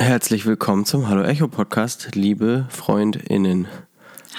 [0.00, 3.68] Herzlich willkommen zum Hallo Echo Podcast, liebe FreundInnen.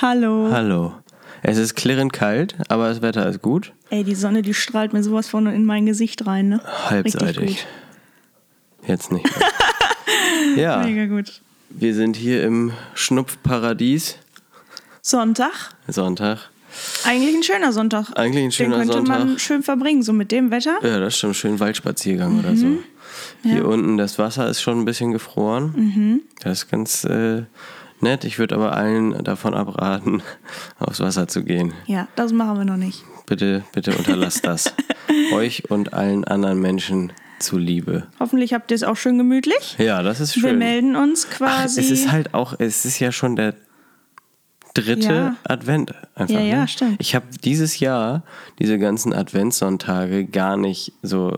[0.01, 0.49] Hallo.
[0.51, 0.95] Hallo.
[1.43, 3.71] Es ist klirrend kalt, aber das Wetter ist gut.
[3.91, 6.61] Ey, die Sonne, die strahlt mir sowas von in mein Gesicht rein, ne?
[6.89, 7.67] Halbseitig.
[8.87, 10.57] Jetzt nicht mehr.
[10.63, 11.43] ja, Mega gut.
[11.69, 14.17] wir sind hier im Schnupfparadies.
[15.03, 15.75] Sonntag.
[15.87, 16.49] Sonntag.
[17.05, 18.07] Eigentlich ein schöner Sonntag.
[18.17, 19.19] Eigentlich ein schöner Den könnte Sonntag.
[19.19, 20.79] man schön verbringen, so mit dem Wetter.
[20.81, 22.65] Ja, das ist schon schön Waldspaziergang oder so.
[23.43, 26.21] Hier unten das Wasser ist schon ein bisschen gefroren.
[26.43, 27.43] Das ist ganz äh,
[27.99, 28.23] nett.
[28.23, 30.21] Ich würde aber allen davon abraten,
[30.79, 31.73] aufs Wasser zu gehen.
[31.87, 33.03] Ja, das machen wir noch nicht.
[33.25, 34.73] Bitte, bitte unterlasst das.
[35.33, 38.07] Euch und allen anderen Menschen zuliebe.
[38.19, 39.75] Hoffentlich habt ihr es auch schön gemütlich.
[39.79, 40.43] Ja, das ist schön.
[40.43, 41.79] Wir melden uns Ach, quasi.
[41.79, 43.55] es ist halt auch, es ist ja schon der
[44.73, 45.35] dritte Ja.
[45.43, 46.33] Advent einfach.
[46.35, 46.67] Ja, ja, ne?
[46.67, 46.95] stimmt.
[46.99, 48.23] Ich habe dieses Jahr
[48.59, 51.37] diese ganzen Adventssonntage gar nicht so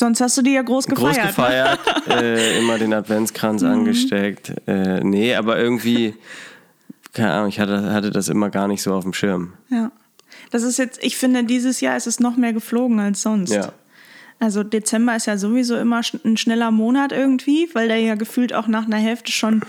[0.00, 1.14] Sonst hast du die ja groß gefeiert.
[1.16, 3.68] groß gefeiert, äh, immer den Adventskranz Mhm.
[3.68, 4.52] angesteckt.
[4.66, 6.14] Äh, nee, aber irgendwie,
[7.12, 9.52] keine Ahnung, ich hatte, hatte das immer gar nicht so auf dem Schirm.
[9.68, 9.76] Ne?
[9.76, 9.92] Ja.
[10.50, 13.52] Das ist jetzt, ich finde, dieses Jahr ist es noch mehr geflogen als sonst.
[13.52, 13.72] Ja.
[14.38, 18.68] Also Dezember ist ja sowieso immer ein schneller Monat irgendwie, weil der ja gefühlt auch
[18.68, 19.60] nach einer Hälfte schon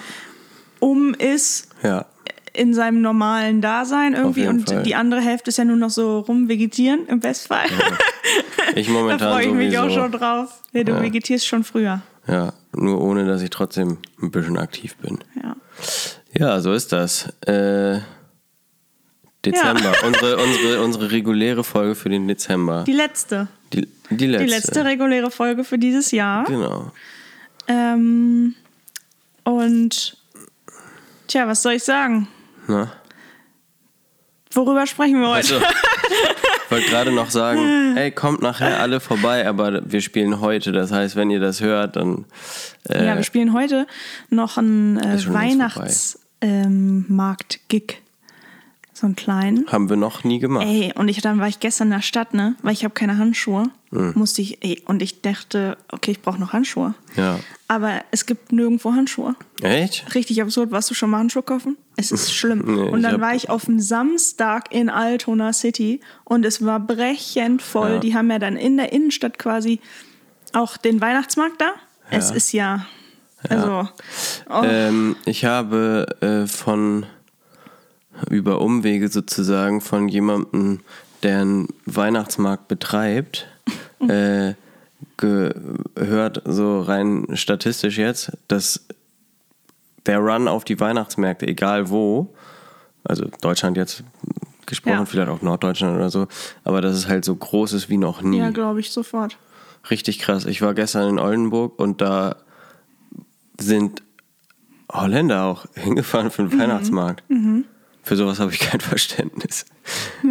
[0.80, 2.06] um ist Ja.
[2.54, 4.84] in seinem normalen Dasein irgendwie und Fall.
[4.84, 7.66] die andere Hälfte ist ja nur noch so rumvegetieren im Bestfall.
[8.75, 9.81] Ich da momentan freue ich mich sowieso.
[9.81, 10.61] auch schon drauf.
[10.72, 12.02] Ja, du vegetierst schon früher.
[12.27, 15.19] Ja, nur ohne, dass ich trotzdem ein bisschen aktiv bin.
[15.41, 15.55] Ja.
[16.33, 17.27] Ja, so ist das.
[17.45, 17.99] Äh,
[19.44, 22.83] Dezember, unsere, unsere, unsere reguläre Folge für den Dezember.
[22.86, 23.47] Die letzte.
[23.73, 24.45] Die, die letzte.
[24.45, 26.44] Die letzte reguläre Folge für dieses Jahr.
[26.45, 26.92] Genau.
[27.67, 28.53] Ähm,
[29.44, 30.17] und
[31.27, 32.27] tja, was soll ich sagen?
[32.67, 32.92] Na?
[34.52, 35.55] Worüber sprechen wir heute?
[35.55, 35.66] Also,
[36.72, 40.72] wollte gerade noch sagen, ey, kommt nachher alle vorbei, aber wir spielen heute.
[40.72, 42.25] Das heißt, wenn ihr das hört, dann
[42.89, 43.86] äh, ja, wir spielen heute
[44.30, 48.02] noch einen äh, Weihnachtsmarkt-Gig.
[49.02, 49.66] So einen kleinen.
[49.72, 50.66] haben wir noch nie gemacht.
[50.66, 52.56] Ey, und ich, dann war ich gestern in der Stadt, ne?
[52.62, 53.70] Weil ich habe keine Handschuhe.
[53.92, 54.14] Hm.
[54.16, 56.94] Musste ich, ey, und ich dachte, okay, ich brauche noch Handschuhe.
[57.17, 57.40] Ja.
[57.67, 59.36] Aber es gibt nirgendwo Handschuhe.
[59.61, 60.16] Echt?
[60.16, 60.72] Richtig absurd.
[60.72, 61.76] Warst du schon mal Handschuhe kaufen?
[61.98, 62.64] Es ist schlimm.
[62.66, 66.64] Nee, und ich dann hab- war ich auf dem Samstag in Altona City und es
[66.66, 67.92] war brechend voll.
[67.94, 68.00] Ja.
[68.00, 69.80] Die haben ja dann in der Innenstadt quasi
[70.54, 71.72] auch den Weihnachtsmarkt da.
[72.10, 72.36] Es Ja.
[72.36, 72.86] ist ja,
[73.50, 73.88] also,
[74.50, 77.06] oh, Ähm, ich habe äh, von
[78.30, 80.82] über Umwege sozusagen von jemandem,
[81.23, 83.48] der einen Weihnachtsmarkt betreibt,
[84.08, 84.54] äh,
[85.17, 88.86] gehört, so rein statistisch jetzt, dass
[90.05, 92.33] der Run auf die Weihnachtsmärkte, egal wo,
[93.04, 94.04] also Deutschland jetzt
[94.65, 95.05] gesprochen, Ja.
[95.05, 96.27] vielleicht auch Norddeutschland oder so,
[96.64, 98.39] aber dass es halt so groß ist wie noch nie.
[98.39, 99.37] ja, glaube ich sofort.
[99.89, 100.45] Richtig krass.
[100.45, 102.36] Ich war gestern in Oldenburg und da
[103.60, 104.04] sind
[104.92, 106.61] Holländer auch hingefahren für den Mhm.
[106.61, 107.23] Weihnachtsmarkt.
[108.04, 109.66] Für sowas habe ich kein Verständnis.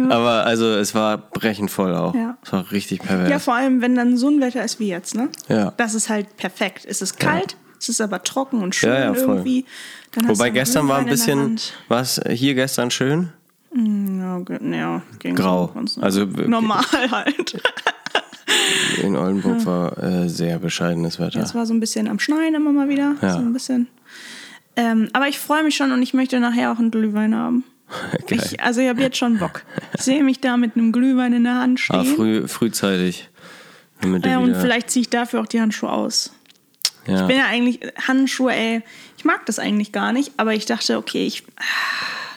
[0.09, 2.13] Aber also es war brechend voll auch.
[2.13, 2.37] Ja.
[2.43, 3.29] Es war richtig pervers.
[3.29, 5.29] Ja, vor allem, wenn dann so ein Wetter ist wie jetzt, ne?
[5.47, 5.73] Ja.
[5.77, 6.85] Das ist halt perfekt.
[6.87, 9.65] Es ist kalt, es ist aber trocken und schön Ja, ja, irgendwie.
[10.11, 13.29] Dann Wobei gestern war ein bisschen, war es hier gestern schön?
[13.73, 15.73] Ja, ge- ja, ging Grau.
[16.01, 17.61] Also, normal halt.
[19.01, 21.39] In Oldenburg war äh, sehr bescheidenes Wetter.
[21.41, 23.15] Es war so ein bisschen am Schneien immer mal wieder.
[23.21, 23.33] Ja.
[23.33, 23.87] So ein bisschen.
[24.75, 27.63] Ähm, aber ich freue mich schon und ich möchte nachher auch einen Glühwein haben.
[28.29, 29.63] Ich, also ich habe jetzt schon Bock.
[29.95, 31.99] Ich sehe mich da mit einem Glühwein in der Hand stehen.
[31.99, 33.29] ah, früh, frühzeitig.
[34.23, 36.33] Ja, und vielleicht ziehe ich dafür auch die Handschuhe aus.
[37.05, 37.21] ja.
[37.21, 38.81] Ich bin ja eigentlich, Handschuhe, ey,
[39.17, 41.43] ich mag das eigentlich gar nicht, aber ich dachte, okay, ich,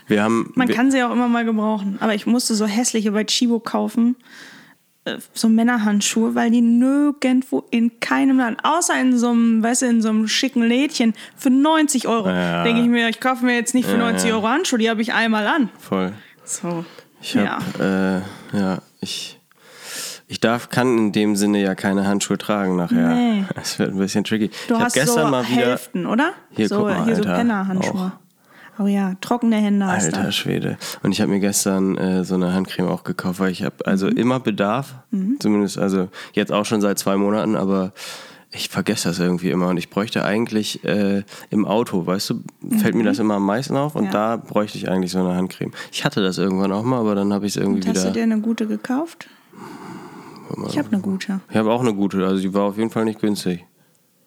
[0.07, 1.97] wir haben, man wir, kann sie auch immer mal gebrauchen.
[2.01, 4.17] Aber ich musste so hässliche bei Chibo kaufen,
[5.35, 10.03] so Männerhandschuhe, weil die nirgendwo in keinem Land, außer in so einem, weißt du, in
[10.03, 12.29] so einem schicken Lädchen für 90 Euro.
[12.29, 12.65] Ja.
[12.65, 14.37] Denke ich mir, ich kaufe mir jetzt nicht für Ja, 90 ja.
[14.37, 15.69] Euro Handschuhe, die habe ich einmal an.
[15.79, 16.13] voll.
[16.45, 16.85] So.
[17.21, 17.59] Ich ja.
[17.79, 19.41] habe, äh, ja, ich,
[20.27, 23.15] ich darf, kann in dem Sinne ja keine Handschuhe tragen nachher.
[23.15, 23.45] Nee.
[23.55, 24.51] Das wird ein bisschen tricky.
[24.69, 26.33] Du ich hast gestern so mal wieder, Hälften, oder?
[26.51, 28.13] Hier, so, guck mal, hier so Alter, Pennerhandschuhe.
[28.79, 30.33] Oh ja, trockene Hände hast alter du.
[30.33, 30.77] Schwede.
[31.03, 34.07] Und ich habe mir gestern äh, so eine Handcreme auch gekauft, weil ich habe also
[34.07, 34.17] Mhm.
[34.17, 34.95] immer Bedarf,
[35.39, 37.93] zumindest also jetzt auch schon seit zwei Monaten, aber
[38.51, 42.41] ich vergesse das irgendwie immer und ich bräuchte eigentlich äh, im Auto, weißt du,
[42.79, 44.07] fällt mir das immer am meisten auf und Mhm.
[44.13, 44.13] Ja.
[44.13, 45.73] da bräuchte ich eigentlich so eine Handcreme.
[45.93, 48.09] Ich hatte das irgendwann auch mal, aber dann habe ich es irgendwie Und hast du
[48.11, 48.13] wieder.
[48.13, 49.29] dir eine gute gekauft?
[50.69, 51.41] Ich habe eine gute.
[51.51, 53.65] Ich habe auch eine gute, also die war auf jeden Fall nicht günstig.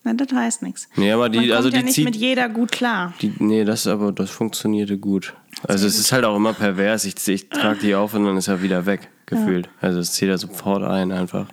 [0.07, 0.88] Na, das heißt nichts.
[0.95, 2.06] Nee, aber die, Man kommt also ja die nicht zieht.
[2.06, 3.13] mit jeder gut klar.
[3.21, 5.33] Die, nee, das aber, das funktionierte gut.
[5.68, 7.06] Also es ist halt auch immer pervers.
[7.06, 9.69] Ich, ich trage die auf und dann ist er wieder weg, gefühlt.
[9.81, 11.48] Also es zieht er sofort ein einfach.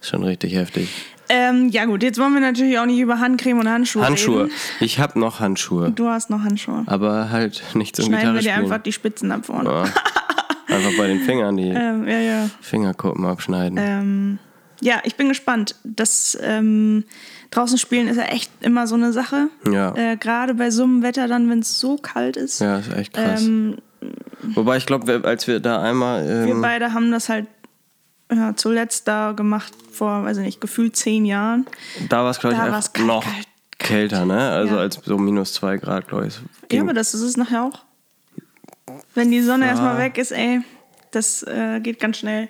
[0.00, 0.88] Ist schon richtig heftig.
[1.30, 4.44] Ähm, ja gut, jetzt wollen wir natürlich auch nicht über Handcreme und Handschuhe Handschuhe.
[4.44, 4.52] reden.
[4.80, 5.90] Ich habe noch Handschuhe.
[5.90, 6.82] Du hast noch Handschuhe.
[6.86, 8.64] Aber halt nicht zum Schneiden Gitarre wir dir spielen.
[8.72, 9.70] einfach die Spitzen ab vorne.
[9.70, 9.82] Ja.
[10.74, 12.50] Einfach bei den Fingern die Ähm, ja, ja.
[12.60, 13.78] Fingerkuppen abschneiden.
[13.80, 14.38] Ähm,
[14.84, 15.76] ja, ich bin gespannt.
[15.82, 17.04] Das ähm,
[17.50, 19.48] draußen spielen ist ja echt immer so eine Sache.
[19.70, 19.94] Ja.
[19.96, 22.60] Äh, Gerade bei so einem Wetter dann, wenn es so kalt ist.
[22.60, 23.42] ja, ist echt krass.
[23.42, 23.78] Ähm,
[24.54, 26.26] Wobei ich glaube, als wir da einmal.
[26.46, 27.46] wir Ähm, beide haben das halt
[28.30, 31.66] ja, zuletzt da gemacht, vor, weiß ich nicht, gefühlt zehn Jahren.
[32.08, 33.46] da war es, glaube ich, war's kalt, noch kalt,
[33.78, 34.50] kälter, ne?
[34.50, 34.80] Also Ja.
[34.80, 36.34] als so minus zwei Grad, glaube ich.
[36.70, 37.82] Ja, aber das ist es nachher auch.
[39.14, 40.60] Wenn die Sonne erstmal weg ist, ey,
[41.14, 42.48] das äh, geht ganz schnell.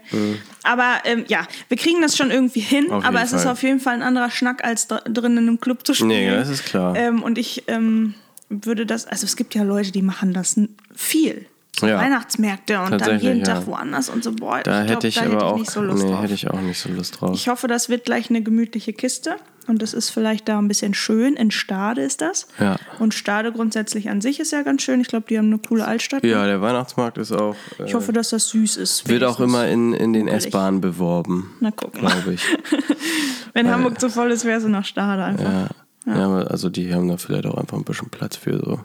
[0.63, 2.93] Aber ähm, ja, wir kriegen das schon irgendwie hin, Mhm.
[2.93, 3.53] Auf aber es ist Fall.
[3.53, 6.09] auf jeden Fall ein anderer Schnack, als dr drin in einem Club zu spielen.
[6.09, 6.95] Nee, das ist klar.
[6.97, 8.15] Ähm, und ich ähm,
[8.49, 10.59] würde das, also es gibt ja Leute, die machen das
[10.95, 11.47] viel.
[11.81, 11.99] Ja.
[11.99, 13.45] Weihnachtsmärkte und dann jeden ja.
[13.45, 14.31] Tag woanders und so.
[14.33, 15.59] Boah, da ich glaub, hätte ich da aber hätte ich auch.
[15.59, 16.23] nicht so Lust nee, drauf.
[16.23, 17.31] hätte ich auch nicht so Lust drauf.
[17.35, 19.37] Ich hoffe, das wird gleich eine gemütliche Kiste.
[19.67, 21.35] Und das ist vielleicht da ein bisschen schön.
[21.37, 22.47] In Stade ist das.
[22.61, 22.77] Ja.
[22.99, 25.01] Und Stade grundsätzlich an sich ist ja ganz schön.
[25.01, 26.25] Ich glaube, die haben eine coole Altstadt.
[26.25, 27.57] ja, der Weihnachtsmarkt ist auch.
[27.79, 29.09] Äh, Ich hoffe, dass das süß ist.
[29.09, 30.29] wird auch immer in, in den.
[30.29, 31.51] S-Bahnen beworben.
[31.61, 32.01] Na, gucken.
[32.01, 32.43] Glaube ich.
[33.55, 35.45] Wenn Hamburg zu voll ist, wäre sie nach Stade einfach.
[35.45, 35.69] Ja.
[36.07, 36.27] ja.
[36.27, 38.81] aber also die haben da vielleicht auch einfach ein bisschen Platz für so.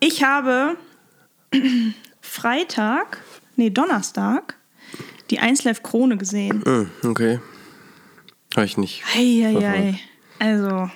[0.00, 0.76] Ich habe
[2.20, 3.18] Freitag,
[3.56, 4.56] nee, Donnerstag,
[5.30, 6.62] die 1 Live Krone gesehen.
[6.64, 7.40] Hm, okay.
[8.56, 9.02] Habe ich nicht.
[9.16, 9.98] Eieiei.
[10.38, 10.90] Also,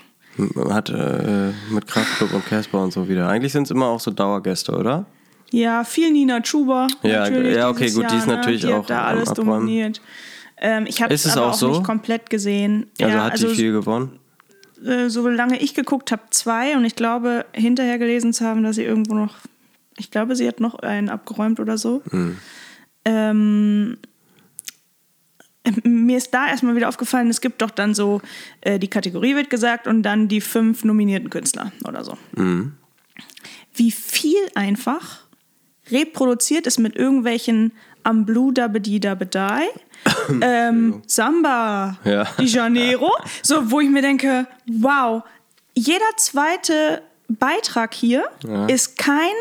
[0.71, 3.29] Hat äh, mit Kraftclub und Casper und so wieder.
[3.29, 5.07] Eigentlich sind es immer auch so Dauergäste, oder?
[5.51, 6.89] ja, viel Nina Chuba.
[7.03, 8.69] Ja, natürlich ja, okay, gut, die ist Jahr, natürlich ne?
[8.69, 9.61] die auch da alles Abräumen.
[9.61, 10.01] dominiert.
[10.59, 11.69] Ähm, ich habe es aber auch so?
[11.69, 12.91] nicht komplett gesehen.
[13.01, 14.19] Also ja, hat also die viel gewonnen?
[14.85, 16.77] äh, solange ich geguckt habe, zwei.
[16.77, 19.37] Und ich glaube, hinterher gelesen zu haben, dass sie irgendwo noch,
[19.97, 22.03] ich glaube, sie hat noch einen abgeräumt oder so.
[23.05, 23.99] Ähm,
[25.85, 28.21] mir ist da erstmal wieder aufgefallen, es gibt doch dann so,
[28.61, 32.17] äh, die Kategorie wird gesagt und dann die fünf nominierten Künstler oder so.
[33.75, 35.21] Wie viel einfach
[35.91, 37.73] reproduziert ist mit irgendwelchen
[38.05, 39.63] am Blue Dabedi Dabedai,
[40.41, 42.25] ähm, Samba, Ja.
[42.39, 43.11] Di Janeiro,
[43.43, 45.23] so wo ich mir denke, wow,
[45.75, 48.67] jeder zweite Beitrag hier Ja.
[48.67, 49.35] ist kein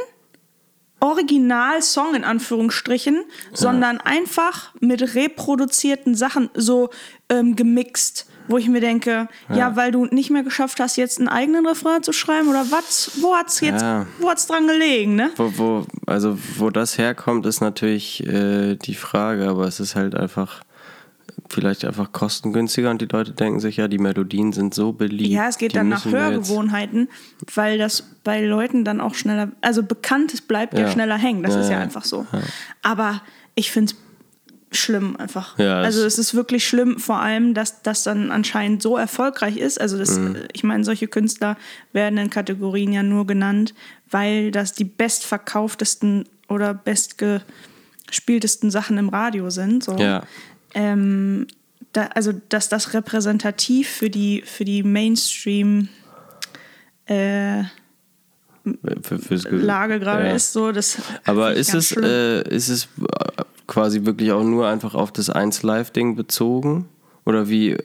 [0.99, 3.23] Original-Song in Anführungsstrichen,
[3.53, 6.89] sondern einfach mit reproduzierten Sachen so
[7.29, 9.75] ähm, gemixt, wo ich mir denke, ja.
[9.75, 13.11] weil du nicht mehr geschafft hast, jetzt einen eigenen Refrain zu schreiben oder was?
[13.21, 14.07] Wo hat's jetzt, Ja.
[14.19, 15.31] wo hat's dran gelegen, ne?
[15.35, 20.15] Wo, wo, also wo das herkommt, ist natürlich äh, die Frage, aber es ist halt
[20.15, 20.61] einfach
[21.49, 25.29] vielleicht einfach kostengünstiger und die Leute denken sich, ja, die Melodien sind so beliebt.
[25.29, 27.09] Ja, es geht dann nach Hörgewohnheiten,
[27.55, 30.91] weil das bei Leuten dann auch schneller, also Bekanntes bleibt ja, Ja.
[30.91, 31.79] schneller hängen, das Ja, ist ja ja.
[31.79, 32.25] einfach so.
[32.81, 33.21] Aber
[33.55, 33.93] ich finde
[34.71, 35.57] es schlimm einfach.
[35.57, 39.55] Ja, also es- es ist wirklich schlimm, vor allem, dass das dann anscheinend so erfolgreich
[39.57, 39.79] ist.
[39.79, 40.35] Also das, Mhm.
[40.51, 41.55] ich meine, solche Künstler
[41.93, 43.73] werden in Kategorien ja nur genannt,
[44.11, 49.83] weil das die bestverkauftesten oder bestgespieltesten Sachen im Radio sind.
[49.85, 49.95] So.
[49.97, 50.23] Ja,
[50.73, 51.47] ähm,
[51.93, 55.89] da, also dass das repräsentativ für die, für die Mainstream
[57.05, 57.63] äh,
[59.01, 60.35] für, Lage gerade ja.
[60.35, 64.67] ist, so das Aber ich ist es, äh, ist es äh, quasi wirklich auch nur
[64.67, 66.89] einfach auf das 1 Live-Ding bezogen?
[67.25, 67.71] Oder wie?
[67.71, 67.83] äh,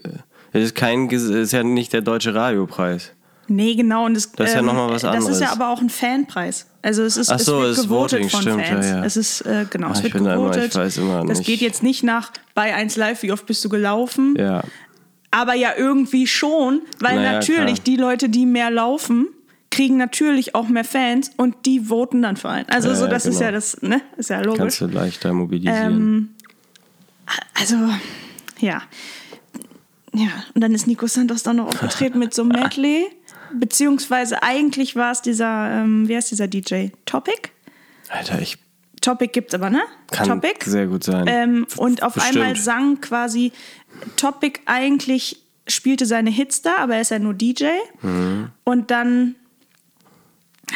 [0.53, 3.13] Es ist kein, es ist ja nicht der deutsche Radiopreis.
[3.49, 4.07] Nee, genau.
[4.07, 5.53] Und das, Das ist ja noch mal was Das ist ja anderes.
[5.53, 6.67] aber auch ein Fanpreis.
[6.81, 8.87] Also es ist, Ach so, es wird ist gewotet von stimmt, Fans.
[8.87, 9.05] ja, ja.
[9.05, 10.75] Es ist, äh, genau, Ah, es wird immer- gewotet.
[10.75, 14.35] weiß immer das geht jetzt nicht nach bei 1 Live, wie oft bist du gelaufen,
[14.39, 14.63] Ja.
[15.31, 17.85] aber ja irgendwie schon, weil Naja, natürlich klar.
[17.87, 19.27] die Leute, die mehr laufen,
[19.71, 22.69] kriegen natürlich auch mehr Fans und die voten dann für einen.
[22.69, 23.45] Also Ja, so, ja, das ist genau.
[23.47, 24.01] ja das, ne?
[24.17, 24.59] Ist ja logisch.
[24.59, 25.93] Kannst du leichter mobilisieren.
[25.93, 26.29] Ähm,
[27.59, 27.77] also,
[28.61, 28.83] ja.
[30.15, 33.07] Ja, und dann ist Nico Santos dann noch aufgetreten mit so einem Medley.
[33.59, 36.89] Beziehungsweise eigentlich war es dieser, ähm, wie heißt dieser DJ?
[37.05, 37.51] Topic?
[38.09, 38.59] Alter, ich
[39.01, 39.83] Topic gibt's aber, ne?
[40.11, 40.65] kann Topic.
[40.65, 41.27] sehr gut sein.
[41.27, 42.37] Ähm, und auf Bestimmt.
[42.37, 43.53] einmal sang quasi
[44.17, 47.67] Topic eigentlich spielte seine Hits da, aber er ist ja nur DJ.
[48.01, 48.51] Mhm.
[48.65, 49.35] Und dann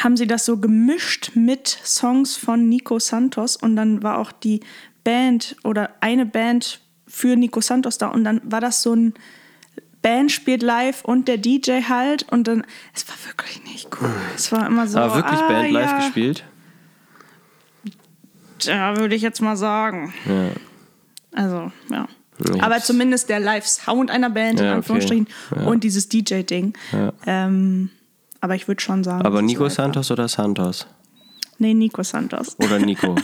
[0.02, 4.60] haben sie das so gemischt mit Songs von Nico Santos und dann war auch die
[5.04, 9.14] Band oder eine Band für Nico Santos da und dann war das so ein
[10.06, 14.14] Band spielt live und der DJ halt und dann es war wirklich nicht cool.
[14.36, 16.44] Es war immer so Aber wirklich ah, Band live ja, gespielt?
[18.60, 20.14] Ja, würde ich jetzt mal sagen.
[20.26, 20.50] Ja.
[21.42, 22.06] Also, ja.
[22.38, 24.76] Ich Aber zumindest der Live-Sound einer Band, in Ja, okay.
[24.76, 25.62] Anführungsstrichen, Ja.
[25.64, 26.74] und dieses DJ-Ding.
[27.26, 27.90] Ähm,
[28.40, 29.26] aber ich würde schon sagen.
[29.26, 29.70] Aber es Nico war.
[29.70, 30.86] Santos oder Santos?
[31.58, 32.56] Nee, Nico Santos.
[32.60, 33.16] Oder Nico?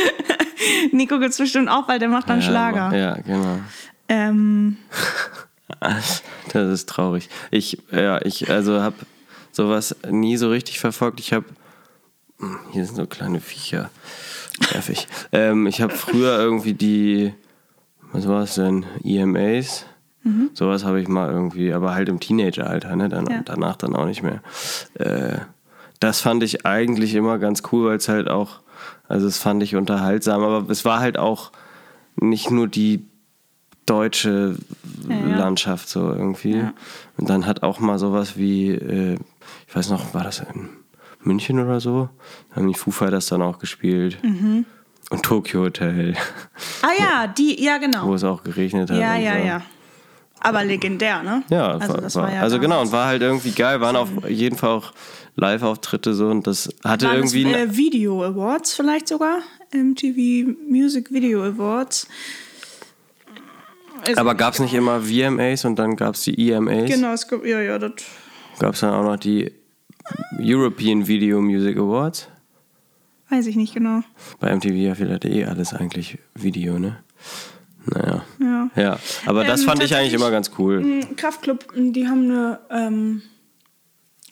[0.92, 2.96] Nico gibt's bestimmt auch, weil der macht dann Schlager.
[2.96, 3.58] Ja, genau.
[4.08, 4.78] Ähm,
[6.52, 7.28] Das ist traurig.
[7.50, 8.96] Ich, ja, ich, also habe
[9.52, 11.20] sowas nie so richtig verfolgt.
[11.20, 11.44] Ich habe,
[12.72, 13.90] hier sind so kleine Viecher,
[14.72, 15.06] nervig.
[15.32, 17.34] ähm, ich habe früher irgendwie die,
[18.12, 19.86] was war es denn, EMAs?
[20.52, 23.08] Sowas habe ich mal irgendwie, aber halt im Teenageralter, ne?
[23.08, 23.40] Dann, Ja.
[23.42, 24.42] danach dann auch nicht mehr.
[24.94, 25.38] Äh,
[25.98, 28.60] das fand ich eigentlich immer ganz cool, weil es halt auch,
[29.08, 31.52] also es fand ich unterhaltsam, aber es war halt auch
[32.16, 33.02] nicht nur die
[33.86, 34.56] deutsche
[35.08, 35.36] Ja.
[35.36, 36.56] Landschaft so irgendwie.
[36.56, 36.72] Ja.
[37.16, 39.16] Und dann hat auch mal sowas wie, äh,
[39.66, 40.68] ich weiß noch, war das in
[41.22, 42.08] München oder so?
[42.50, 44.18] Da haben die Foo Fighters dann auch gespielt.
[44.22, 44.64] Mhm.
[45.10, 46.14] Und Tokyo Hotel,
[46.82, 48.06] ah ja, die, ja genau.
[48.06, 48.98] wo es auch geregnet hat.
[48.98, 49.46] Ja, ja, so.
[49.46, 49.62] ja.
[50.38, 51.42] Aber legendär, ne?
[51.50, 54.08] Ja, also, war, das war, ja also genau, und war halt irgendwie geil, waren auf
[54.28, 54.92] jeden Fall auch
[55.36, 57.44] Live-Auftritte so und das hatte Waren irgendwie.
[57.44, 59.38] es, äh, Video Awards vielleicht sogar?
[59.72, 62.08] MTV Music Video Awards.
[64.06, 66.88] Es- aber gab es nicht immer VMAs und dann gab es die EMAs?
[66.90, 67.92] Genau, es gibt, ja, ja, das.
[68.58, 69.52] Gab es dann auch noch die
[70.38, 72.28] European Video Music Awards?
[73.28, 74.02] Weiß ich nicht genau.
[74.40, 76.96] Bei MTV ja vielleicht eh alles eigentlich Video, ne?
[77.86, 78.24] Naja.
[78.40, 78.70] Ja.
[78.76, 81.00] Ja, aber das Ähm, fand ich eigentlich immer ganz cool.
[81.16, 83.22] Kraftclub, die haben eine ähm,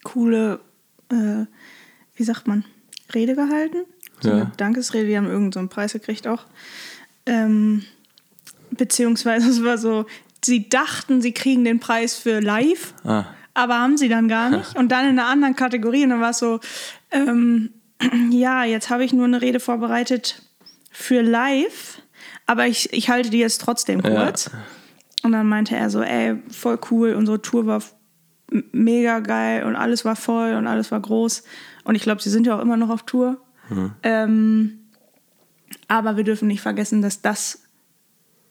[0.04, 0.60] coole,
[1.10, 1.44] äh,
[2.16, 2.64] wie sagt man,
[3.14, 3.78] Rede gehalten.
[4.20, 4.34] So Ja.
[4.34, 6.44] eine Dankesrede, die haben irgendeinen so einen Preis gekriegt auch.
[7.24, 7.84] Ähm,
[8.70, 10.06] beziehungsweise es war so,
[10.44, 13.24] sie dachten, sie kriegen den Preis für live, Ah.
[13.54, 14.76] aber haben sie dann gar nicht.
[14.76, 16.60] Und dann in einer anderen Kategorie, und dann war es so,
[17.10, 17.70] ähm,
[18.30, 20.42] ja, jetzt habe ich nur eine Rede vorbereitet
[20.90, 22.00] für live,
[22.46, 24.24] aber ich, ich halte die jetzt trotzdem Ja.
[24.26, 24.50] kurz.
[25.24, 27.82] Und dann meinte er so, ey, voll cool, unsere Tour war
[28.72, 31.42] mega geil und alles war voll und alles war groß.
[31.84, 33.38] Und ich glaube, sie sind ja auch immer noch auf Tour.
[34.02, 34.78] Ähm,
[35.88, 37.62] aber wir dürfen nicht vergessen, dass das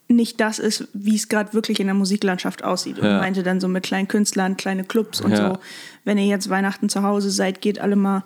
[0.09, 2.99] nicht das ist, wie es gerade wirklich in der Musiklandschaft aussieht.
[2.99, 3.17] Und Ja.
[3.19, 5.49] meinte dann so mit kleinen Künstlern, kleine Clubs und Ja.
[5.55, 5.59] so.
[6.05, 8.23] Wenn ihr jetzt Weihnachten zu Hause seid, geht alle mal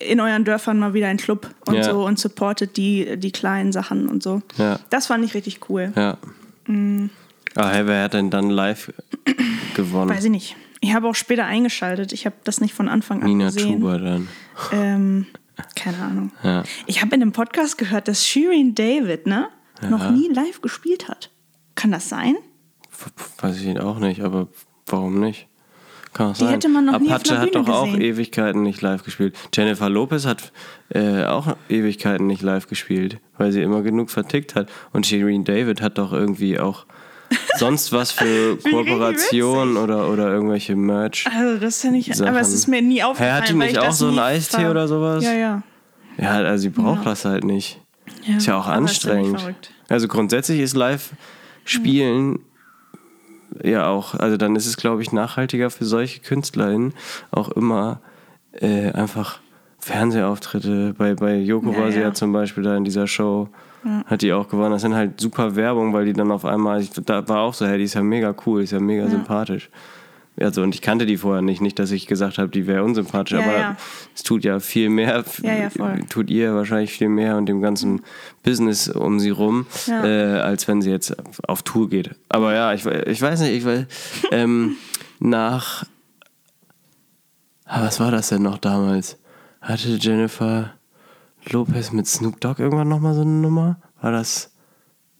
[0.00, 1.84] in euren Dörfern mal wieder in den Club und Ja.
[1.84, 4.42] so und supportet die, die kleinen Sachen und so.
[4.58, 4.78] Ja.
[4.90, 5.92] Das fand ich richtig cool.
[5.96, 6.18] Ja.
[6.66, 7.06] Mm.
[7.54, 8.92] Ah, hey, wer hat denn dann live
[9.74, 10.10] gewonnen?
[10.10, 10.56] Weiß ich nicht.
[10.80, 12.12] Ich habe auch später eingeschaltet.
[12.12, 13.80] Ich habe das nicht von Anfang an Nina gesehen.
[13.80, 14.28] Chuba dann.
[14.72, 15.26] Ähm,
[15.74, 16.32] keine Ahnung.
[16.42, 16.64] Ja.
[16.86, 19.48] Ich habe in einem Podcast gehört, dass Shirin David ne,
[19.88, 21.30] noch nie live gespielt hat.
[21.74, 22.36] Kann das sein?
[23.40, 24.48] Weiß ich auch nicht, aber
[24.86, 25.48] warum nicht?
[26.12, 26.50] Kann auch Die sein.
[26.50, 28.02] hätte man noch Apache hat doch auch gesehen.
[28.02, 29.34] Ewigkeiten nicht live gespielt.
[29.54, 30.52] Jennifer Lopez hat
[30.90, 34.68] äh, auch Ewigkeiten nicht live gespielt, weil sie immer genug vertickt hat.
[34.92, 36.84] Und Shireen David hat doch irgendwie auch
[37.58, 41.26] sonst was für Kooperationen oder, oder irgendwelche Merch.
[41.34, 42.14] Also das ist ja nicht.
[42.14, 42.28] Sachen.
[42.28, 43.32] Aber es ist mir nie aufgefallen.
[43.34, 45.24] Hä, hat die weil nicht ich auch so einen Eistee oder sowas?
[45.24, 45.62] Ja, ja.
[46.18, 47.80] Ja, also sie braucht das halt nicht.
[48.26, 49.70] Ist ja auch ist ja nicht anstrengend.
[49.88, 52.40] Also grundsätzlich ist Live-Spielen
[53.62, 56.94] ja auch, also dann ist es, glaube ich, nachhaltiger für solche KünstlerInnen
[57.30, 58.00] auch immer
[58.52, 59.40] äh, einfach
[59.78, 60.94] Fernsehauftritte.
[60.96, 62.08] Bei, bei Joko Ja, war sie ja.
[62.08, 63.48] ja zum Beispiel da in dieser Show,
[64.06, 64.70] hat die auch gewonnen.
[64.72, 67.66] Das sind halt super Werbung, weil die dann auf einmal, ich, da war auch so,
[67.66, 69.70] hey, die ist ja mega cool, ist ja mega sympathisch.
[70.40, 71.60] Also, und ich kannte die vorher nicht.
[71.60, 73.76] Nicht, dass ich gesagt habe, die wäre unsympathisch, Ja, aber ja.
[74.14, 75.68] es tut ja viel mehr, Ja,
[76.08, 78.00] tut ihr wahrscheinlich viel mehr und dem ganzen
[78.42, 79.92] Business um sie rum, äh,
[80.38, 81.14] als wenn sie jetzt
[81.46, 82.14] auf Tour geht.
[82.30, 83.84] Aber ja, ich, ich weiß nicht, ich weiß,
[84.32, 84.76] ähm,
[85.20, 85.84] nach,
[87.66, 89.18] ah, was war das denn noch damals?
[89.60, 90.72] Hatte Jennifer
[91.50, 93.78] Lopez mit Snoop Dogg irgendwann nochmal so eine Nummer?
[94.00, 94.50] War das,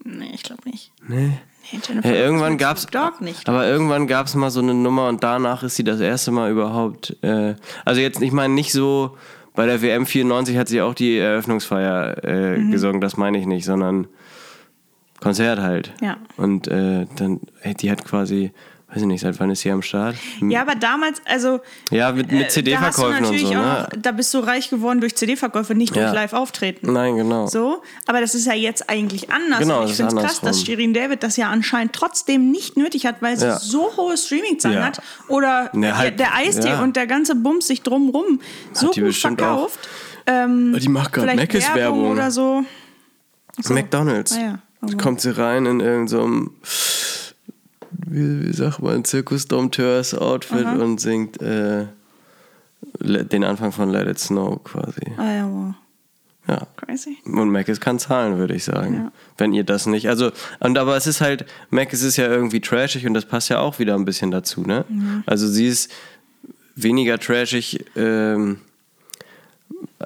[0.04, 0.90] Nee, ich glaube nicht.
[1.06, 1.38] nee?
[1.70, 2.86] Nee, Ja, irgendwann gab's,
[3.20, 3.48] nicht.
[3.48, 6.50] aber irgendwann gab es mal so eine Nummer und danach ist sie das erste Mal
[6.50, 7.54] überhaupt, äh,
[7.84, 9.16] also jetzt, ich meine nicht so,
[9.54, 12.70] bei der WM 94 hat sie auch die Eröffnungsfeier äh, Mhm.
[12.72, 14.06] gesungen, das meine ich nicht, sondern
[15.20, 15.92] Konzert halt.
[16.00, 16.16] Ja.
[16.36, 18.52] Und äh, dann, ey, die hat quasi,
[18.92, 20.16] weiß ich nicht, seit wann ist sie am Start?
[20.42, 23.88] Ja, aber damals, also Ja, mit, mit du CD-Verkäufen und natürlich so, ne?
[23.90, 26.12] auch, da bist du reich geworden durch CD-Verkäufe, nicht durch Ja.
[26.12, 26.92] Live-Auftreten.
[26.92, 27.46] Nein, genau.
[27.46, 29.60] So, aber das ist ja jetzt eigentlich anders.
[29.60, 33.06] Genau, und ich finde es krass, dass Shirin David das ja anscheinend trotzdem nicht nötig
[33.06, 33.58] hat, weil sie Ja.
[33.58, 34.84] so hohe Streaming-Zahlen Ja.
[34.84, 35.00] hat.
[35.28, 38.40] Oder Ne, halt, der, Eistee und der ganze Bums sich drumrum
[38.72, 39.78] so die gut verkauft.
[40.26, 42.10] Ähm, Die macht gerade Meckes Werbung Werbung.
[42.12, 42.62] oder so.
[43.68, 44.36] McDonalds.
[44.36, 44.58] Ah
[45.00, 46.50] Kommt sie rein in irgendeinem,
[48.12, 51.86] wie, wie sagt man, Zirkusdompteurs-Outfit und singt äh,
[53.00, 55.12] den Anfang von Let It Snow quasi.
[55.16, 55.74] Ah ja, wow.
[56.48, 56.66] Ja.
[56.76, 57.18] Crazy.
[57.24, 58.94] Und Mac kann zahlen, würde ich sagen.
[58.94, 59.12] Ja.
[59.38, 60.08] Wenn ihr das nicht.
[60.08, 63.60] Also, und aber es ist halt, Mac ist ja irgendwie trashig und das passt ja
[63.60, 64.84] auch wieder ein bisschen dazu, ne?
[65.26, 65.92] Also sie ist
[66.74, 68.58] weniger trashig, ähm,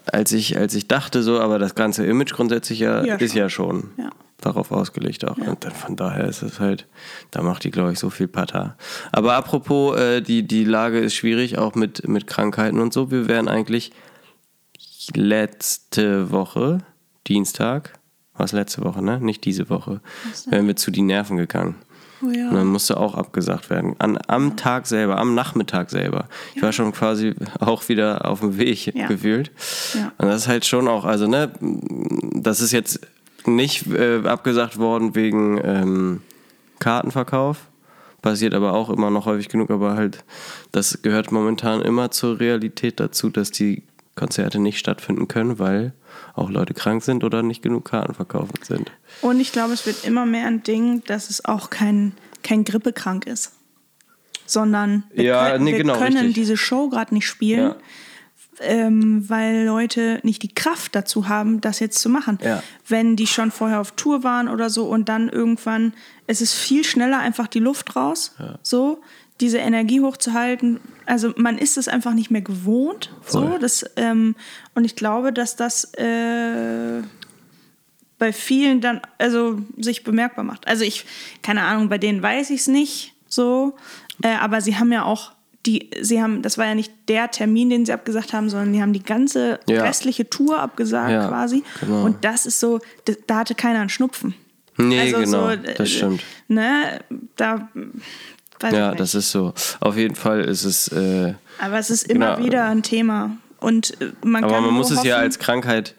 [0.04, 3.38] als ich, als ich dachte, so, aber das ganze Image grundsätzlich ja, Ja, ist schon.
[3.40, 4.10] ja schon Ja.
[4.40, 5.36] Darauf ausgelegt auch.
[5.38, 6.86] Und dann von daher ist es halt,
[7.30, 8.76] da macht die, glaube ich, so viel Pata.
[9.12, 13.10] Aber apropos, äh, die, die Lage ist schwierig, auch mit, mit Krankheiten und so.
[13.10, 13.92] Wir wären eigentlich
[15.14, 16.78] letzte Woche,
[17.26, 17.98] Dienstag,
[18.34, 19.20] war es letzte Woche, ne?
[19.20, 20.00] Nicht diese Woche,
[20.50, 21.76] wären wir zu die Nerven gegangen.
[22.22, 22.48] Oh ja.
[22.48, 23.94] Und dann musste auch abgesagt werden.
[23.98, 26.28] An, am Tag selber, am Nachmittag selber.
[26.54, 29.06] Ich war schon quasi auch wieder auf dem Weg Ja.
[29.06, 29.50] gefühlt.
[29.94, 30.12] Ja.
[30.18, 31.52] Und das ist halt schon auch, also ne,
[32.32, 33.00] das ist jetzt
[33.46, 36.22] nicht äh, abgesagt worden wegen ähm,
[36.78, 37.58] Kartenverkauf.
[38.22, 40.24] Passiert aber auch immer noch häufig genug, aber halt,
[40.72, 43.84] das gehört momentan immer zur Realität dazu, dass die
[44.16, 45.92] Konzerte nicht stattfinden können, weil
[46.34, 48.90] auch Leute krank sind oder nicht genug Karten verkauft sind.
[49.20, 52.12] Und ich glaube, es wird immer mehr ein Ding, dass es auch kein,
[52.42, 53.52] kein Grippekrank ist.
[54.46, 56.34] Sondern wir, Ja, können, nee, wir genau, können richtig.
[56.34, 57.76] diese Show gerade nicht spielen, Ja.
[58.60, 62.38] Ähm, weil Leute nicht die Kraft dazu haben, das jetzt zu machen.
[62.42, 62.62] Ja.
[62.86, 65.92] Wenn die schon vorher auf Tour waren oder so und dann irgendwann,
[66.26, 69.00] es ist viel schneller einfach die Luft raus, so
[69.40, 70.80] diese Energie hochzuhalten.
[71.04, 73.12] Also man ist es einfach nicht mehr gewohnt.
[73.26, 74.34] So, das, ähm,
[74.74, 77.02] und ich glaube, dass das äh,
[78.18, 80.66] bei vielen dann also sich bemerkbar macht.
[80.66, 81.04] Also ich,
[81.42, 83.76] keine Ahnung, bei denen weiß ich es nicht so,
[84.22, 85.32] äh, aber sie haben ja auch
[85.66, 88.80] die, sie haben, das war ja nicht der Termin, den sie abgesagt haben, sondern die
[88.80, 89.82] haben die ganze Ja.
[89.82, 91.64] restliche Tour abgesagt Ja, quasi.
[91.80, 92.04] genau.
[92.04, 92.78] Und das ist so,
[93.26, 94.34] da, hatte keiner einen Schnupfen.
[94.76, 96.22] Nee, Also genau, so, das stimmt.
[96.48, 97.00] Ne,
[97.36, 97.68] da
[98.60, 99.00] weiß Ja, ich nicht.
[99.00, 99.52] das ist so.
[99.80, 100.88] Auf jeden Fall ist es.
[100.88, 102.46] Äh, aber es ist immer genau.
[102.46, 103.36] wieder ein Thema.
[103.58, 105.94] Und äh, man aber man muss es ja hoffen- als Krankheit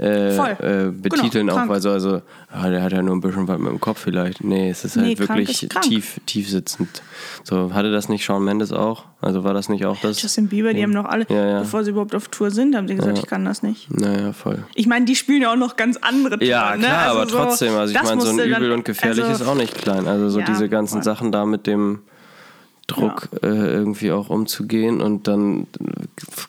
[0.00, 3.46] äh, äh, betiteln, Genau, auch weil so, also, ah, der hat ja nur ein bisschen
[3.46, 4.42] was mit dem Kopf vielleicht.
[4.42, 7.02] Nee, es ist halt Nee, wirklich ist tief, tief sitzend.
[7.44, 9.04] So, hatte das nicht Shawn Mendes auch?
[9.20, 10.22] Also war das nicht auch das?
[10.22, 11.58] Justin Bieber, die haben noch alle, Ja, ja.
[11.60, 13.90] bevor sie überhaupt auf Tour sind, haben sie gesagt, ich kann das nicht.
[13.90, 14.64] Naja, voll.
[14.74, 16.48] Ich meine, die spielen ja auch noch ganz andere Touren.
[16.48, 16.84] Ja, ne?
[16.86, 19.44] klar, Also aber so, trotzdem, also ich meine, so ein Übel dann- und gefährlich also,
[19.44, 20.06] ist auch nicht klein.
[20.08, 21.02] Also so Ja, diese ganzen voll.
[21.04, 22.00] Sachen da mit dem
[22.90, 25.66] Druck äh, irgendwie auch umzugehen und dann,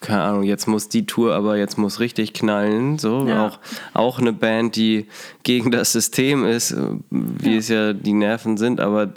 [0.01, 2.97] keine Ahnung, jetzt muss die Tour, aber jetzt muss richtig knallen.
[2.99, 3.47] So, Ja.
[3.47, 3.59] auch,
[3.93, 5.07] auch eine Band, die
[5.43, 9.09] gegen das System ist, äh, wie es ja die Nerven sind, aber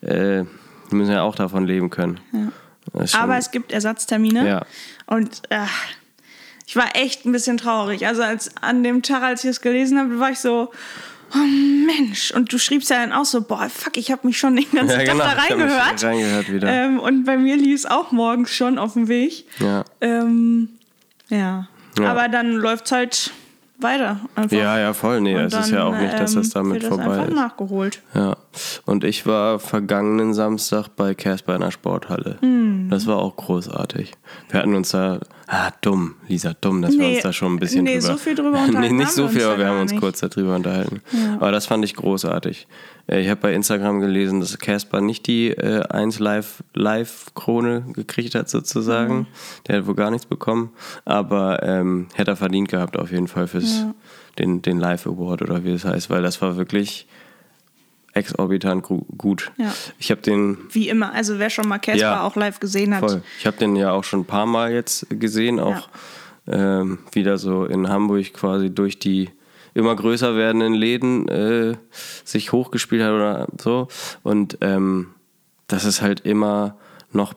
[0.00, 0.44] äh,
[0.90, 2.20] die müssen ja auch davon leben können.
[3.14, 4.48] Aber es gibt Ersatztermine.
[4.48, 4.66] Ja.
[5.06, 5.66] Und äh,
[6.66, 8.06] ich war echt ein bisschen traurig.
[8.06, 10.70] Also als an dem Tag, als ich es gelesen habe, war ich so,
[11.34, 12.30] oh Mensch.
[12.32, 15.00] Und du schriebst ja dann auch so, boah, fuck, ich habe mich schon den ganzen
[15.00, 16.04] ja, Tag genau, da ich hab mich reingehört.
[16.04, 16.68] reingehört wieder.
[16.68, 19.44] Ähm, und bei mir lief es auch morgens schon auf dem Weg.
[19.58, 19.84] ja.
[20.00, 20.70] Ähm,
[21.28, 21.68] ja.
[21.98, 22.10] Ja.
[22.10, 23.30] Aber dann läuft es halt
[23.80, 24.20] weiter.
[24.34, 24.56] Einfach.
[24.56, 25.20] ja, ja, voll.
[25.20, 27.34] Nee, Und es ist ja auch nicht, dass ähm, das damit wird das vorbei ist.
[27.34, 28.02] nachgeholt.
[28.14, 28.36] Ja,
[28.86, 32.38] und ich war vergangenen Samstag bei Casper in der Sporthalle.
[32.40, 32.88] Hm.
[32.90, 34.12] Das war auch großartig.
[34.50, 37.58] Wir hatten uns da, ah, dumm, Lisa, dumm, dass wir Nee, uns da schon ein
[37.58, 38.12] bisschen nee, drüber...
[38.12, 40.00] so viel drüber nee, unterhalten nicht haben so wir viel, aber wir haben uns nicht.
[40.00, 41.02] kurz darüber unterhalten.
[41.36, 42.66] Aber das fand ich großartig.
[43.08, 48.34] Äh, Ich habe bei Instagram gelesen, dass Casper nicht die äh, 1 Live Live-Krone gekriegt
[48.34, 49.14] hat, sozusagen.
[49.20, 49.26] Mhm.
[49.66, 50.70] Der hat wohl gar nichts bekommen.
[51.04, 53.84] Aber ähm, hätte er verdient gehabt, auf jeden Fall, fürs
[54.38, 57.08] den, den Live Award oder wie es heißt, weil das war wirklich
[58.14, 59.52] exorbitant gut.
[59.58, 59.72] Ja.
[59.98, 61.12] Ich habe den Wie immer.
[61.12, 62.22] Also wer schon mal Casper Ja.
[62.24, 63.00] auch live gesehen hat.
[63.00, 63.22] voll.
[63.38, 65.88] Ich habe den ja auch schon ein paar Mal jetzt gesehen, auch
[66.46, 69.30] ähm, wieder so in Hamburg quasi durch die
[69.74, 71.76] immer größer werdenden Läden äh,
[72.24, 73.88] sich hochgespielt hat oder so.
[74.22, 75.08] Und ähm,
[75.66, 76.76] das ist halt immer
[77.12, 77.34] noch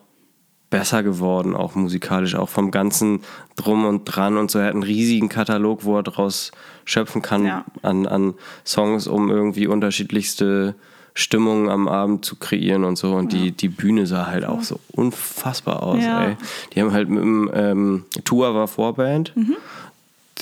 [0.70, 3.20] besser geworden, auch musikalisch, auch vom ganzen
[3.56, 4.58] Drum und Dran und so.
[4.58, 6.50] Er hat einen riesigen Katalog, wo er draus
[6.86, 7.64] schöpfen kann Ja.
[7.82, 10.74] an, an Songs, um irgendwie unterschiedlichste
[11.14, 13.12] Stimmungen am Abend zu kreieren und so.
[13.14, 16.24] Und die, die Bühne sah halt auch so unfassbar aus, Ja.
[16.24, 16.36] ey.
[16.72, 19.36] Die haben halt mit dem ähm, Tour war Vorband.
[19.36, 19.56] Mhm.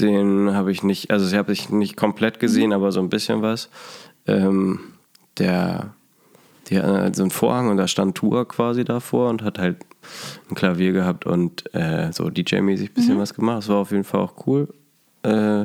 [0.00, 2.40] Den habe ich nicht, also ich habe ich nicht komplett Mhm.
[2.40, 3.68] gesehen, aber so ein bisschen was.
[4.26, 4.80] Ähm,
[5.38, 5.94] der,
[6.68, 9.78] die hatten halt so einen Vorhang und da stand Tour quasi davor und hat halt
[10.50, 12.94] ein Klavier gehabt und äh, so DJ-mäßig ein Mhm.
[12.94, 13.58] bisschen was gemacht.
[13.58, 14.68] Das war auf jeden Fall auch cool.
[15.22, 15.64] Äh,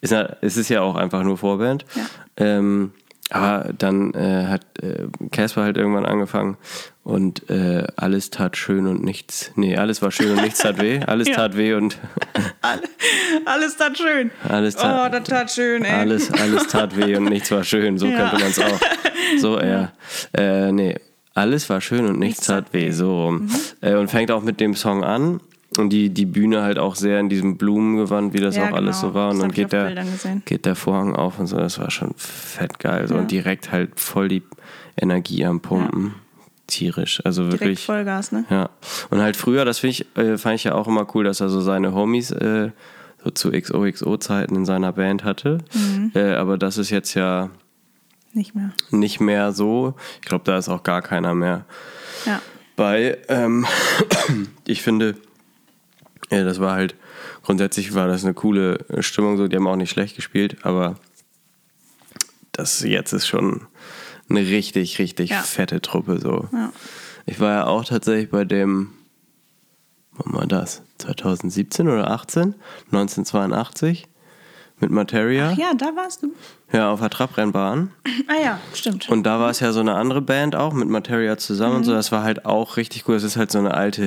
[0.00, 1.84] ist, es ist ja auch einfach nur Vorband.
[1.94, 2.02] Ja.
[2.38, 2.92] Ähm,
[3.30, 6.56] aber dann äh, hat äh, Casper halt irgendwann angefangen
[7.02, 9.50] und äh, alles tat schön und nichts.
[9.56, 11.00] Nee, alles war schön und nichts tat weh.
[11.06, 11.34] Alles Ja.
[11.34, 11.96] tat weh und
[12.62, 12.82] Alle-
[13.46, 14.30] Alles tat schön.
[14.48, 15.92] Alles tat- oh, das tat schön, ey.
[15.92, 17.98] alles, alles tat weh und nichts war schön.
[17.98, 18.16] So Ja.
[18.30, 18.80] könnte man es auch.
[19.38, 19.92] So eher.
[20.36, 20.94] Äh, nee,
[21.34, 22.90] alles war schön und nichts, Nichts tat weh.
[22.90, 23.42] So rum.
[23.46, 23.50] Mhm.
[23.80, 25.40] Äh, und fängt auch mit dem Song an.
[25.78, 29.00] Und die, die Bühne halt auch sehr in diesem Blumengewand, wie das Ja, auch alles
[29.00, 29.08] genau.
[29.12, 29.30] so war.
[29.30, 30.04] Und Das dann geht der,
[30.44, 31.56] geht der Vorhang auf und so.
[31.56, 33.08] Das war schon fett geil.
[33.08, 33.14] So.
[33.14, 33.20] Ja.
[33.20, 34.42] Und direkt halt voll die
[34.96, 36.14] Energie am Pumpen.
[36.66, 37.20] Tierisch.
[37.24, 37.84] Also Direkt wirklich.
[37.84, 38.44] Vollgas, ne?
[38.48, 38.70] Ja.
[39.10, 41.60] Und halt früher, das ich, äh, fand ich ja auch immer cool, dass er so
[41.60, 42.70] seine Homies äh,
[43.22, 45.58] so zu XOXO-Zeiten in seiner Band hatte.
[45.74, 46.12] Mhm.
[46.14, 47.50] Äh, aber das ist jetzt ja
[48.32, 48.70] Nicht mehr.
[48.90, 49.94] nicht mehr so.
[50.22, 51.64] Ich glaube, da ist auch gar keiner mehr
[52.24, 52.40] Ja.
[52.76, 53.18] bei.
[53.28, 53.66] Ähm,
[54.66, 55.16] ich finde,
[56.34, 56.94] ja, das war halt,
[57.42, 60.96] grundsätzlich war das eine coole äh, Stimmung, so, die haben auch nicht schlecht gespielt, aber
[62.52, 63.66] das jetzt ist schon
[64.28, 65.42] eine richtig, richtig Ja.
[65.42, 66.48] fette Truppe, so.
[66.52, 66.72] Ja.
[67.26, 68.90] Ich war ja auch tatsächlich bei dem,
[70.12, 70.82] wann war das?
[70.98, 72.54] 2017 oder 18?
[72.92, 74.06] 1982
[74.80, 75.50] mit Materia.
[75.52, 76.32] Ach ja, da warst du.
[76.72, 77.92] Ja, auf der Trabrennbahn.
[78.28, 79.08] Ah ja, stimmt.
[79.08, 81.92] Und da war es ja so eine andere Band auch mit Materia zusammen und so.
[81.92, 83.14] Das war halt auch richtig cool.
[83.14, 84.04] Das ist halt so eine alte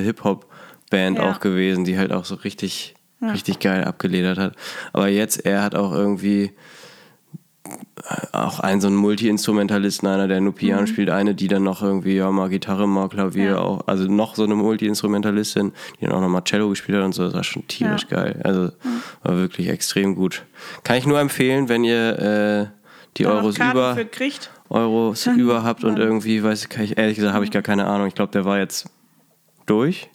[0.90, 1.30] Hip-Hop-Band Ja.
[1.30, 4.54] auch gewesen, die halt auch so richtig, richtig geil abgeledert hat.
[4.92, 6.52] Aber jetzt, er hat auch irgendwie
[7.64, 7.70] äh,
[8.32, 12.16] auch einen so einen Multi-Instrumentalisten, einer, der nur Piano spielt, eine, die dann noch irgendwie,
[12.16, 13.58] ja, mal Gitarre, mal Klavier, Ja.
[13.58, 17.14] auch, also noch so eine Multi-Instrumentalistin, die dann auch noch mal Cello gespielt hat und
[17.14, 18.22] so, das war schon tierisch Ja.
[18.22, 18.40] geil.
[18.44, 18.70] Also
[19.22, 20.44] war wirklich extrem gut.
[20.84, 22.66] Kann ich nur empfehlen, wenn ihr äh,
[23.16, 23.96] die Da Euros über.
[24.70, 27.86] Euros über habt und irgendwie, weiß ich, kann ich, ehrlich gesagt, habe ich gar keine
[27.86, 28.06] Ahnung.
[28.06, 28.88] Ich glaube, der war jetzt
[29.66, 30.08] durch.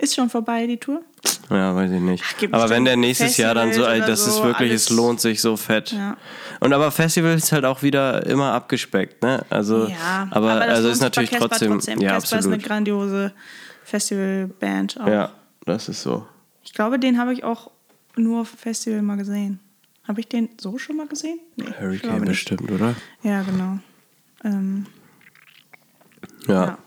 [0.00, 1.02] Ist schon vorbei, die Tour?
[1.50, 2.24] Ja, weiß ich nicht.
[2.24, 4.82] Ach, aber wenn der nächstes Jahr dann so, Festivals ey, das ist so, wirklich, alles.
[4.84, 5.92] es lohnt sich so fett.
[5.92, 6.16] Ja.
[6.60, 9.44] Und aber Festival ist halt auch wieder immer abgespeckt, ne?
[9.50, 12.62] Also, Ja, aber, das also ist natürlich Casper trotzdem, ja, Casper ist eine absolut.
[12.64, 13.32] grandiose
[13.84, 15.00] Festivalband.
[15.00, 15.06] Auch.
[15.06, 15.32] Ja,
[15.66, 16.26] das ist so.
[16.64, 17.70] Ich glaube, den habe ich auch
[18.16, 19.60] nur auf Festival mal gesehen.
[20.08, 21.40] Habe ich den so schon mal gesehen?
[21.56, 22.94] Nee, Hurricane bestimmt, oder?
[23.22, 23.78] Ja, genau.
[24.44, 24.86] Ähm,
[26.46, 26.64] Ja.
[26.64, 26.78] Ja.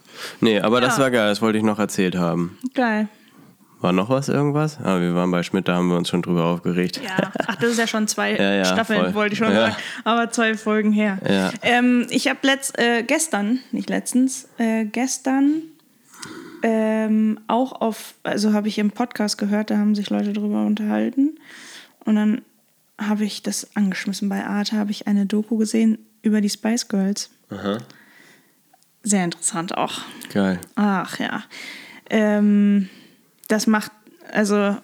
[0.41, 1.03] Nee, aber das Ja.
[1.03, 2.57] war geil, das wollte ich noch erzählt haben.
[2.73, 3.07] geil.
[3.81, 4.79] War noch was, irgendwas?
[4.81, 7.01] Ah, wir waren bei Schmidt, da haben wir uns schon drüber aufgeregt.
[7.03, 9.13] Ja, ach, das ist ja schon zwei Ja, ja, Staffeln, voll.
[9.13, 9.71] wollte ich schon Ja.
[9.71, 9.75] sagen.
[10.05, 11.17] Aber zwei Folgen her.
[11.29, 11.51] Ja.
[11.63, 15.63] Ähm, ich habe letzt, äh, gestern, nicht letztens, äh, gestern
[16.61, 21.37] ähm, auch auf, also habe ich im Podcast gehört, da haben sich Leute drüber unterhalten.
[22.05, 22.41] Und dann
[23.01, 24.29] habe ich das angeschmissen.
[24.29, 27.29] Bei Arte habe ich eine Doku gesehen über die Spice Girls.
[27.49, 27.79] Aha.
[29.03, 29.99] Sehr interessant auch.
[30.33, 30.59] Geil.
[30.75, 31.43] Ach ja.
[32.09, 32.89] Ähm,
[33.49, 33.91] das macht,
[34.31, 34.77] also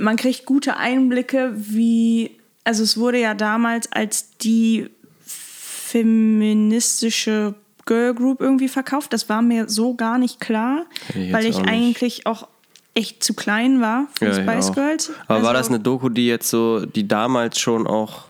[0.00, 4.88] man kriegt gute Einblicke, wie, also es wurde ja damals als die
[5.24, 7.54] feministische
[7.86, 9.12] Girl Group irgendwie verkauft.
[9.12, 12.46] Das war mir so gar nicht klar, ich weil ich auch eigentlich auch
[12.94, 14.72] echt zu klein war für Ja, Spice.
[14.72, 15.10] Girls.
[15.26, 18.24] Aber war Also- das eine Doku, die jetzt so, die damals schon auch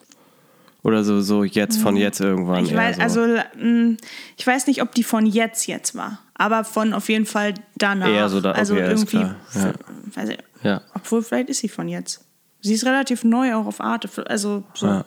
[0.82, 3.02] oder so, so jetzt von jetzt irgendwann Ich weiß, so.
[3.02, 3.26] also
[3.58, 3.96] mh,
[4.36, 8.08] ich weiß nicht, ob die von jetzt jetzt war, aber von auf jeden Fall danach.
[8.08, 9.34] Eher so da- also okay, irgendwie, ja.
[10.28, 10.80] ich, Ja.
[10.94, 12.24] obwohl vielleicht ist sie von jetzt.
[12.62, 14.86] Sie ist relativ neu auch auf Arte, also so.
[14.86, 15.04] Ja.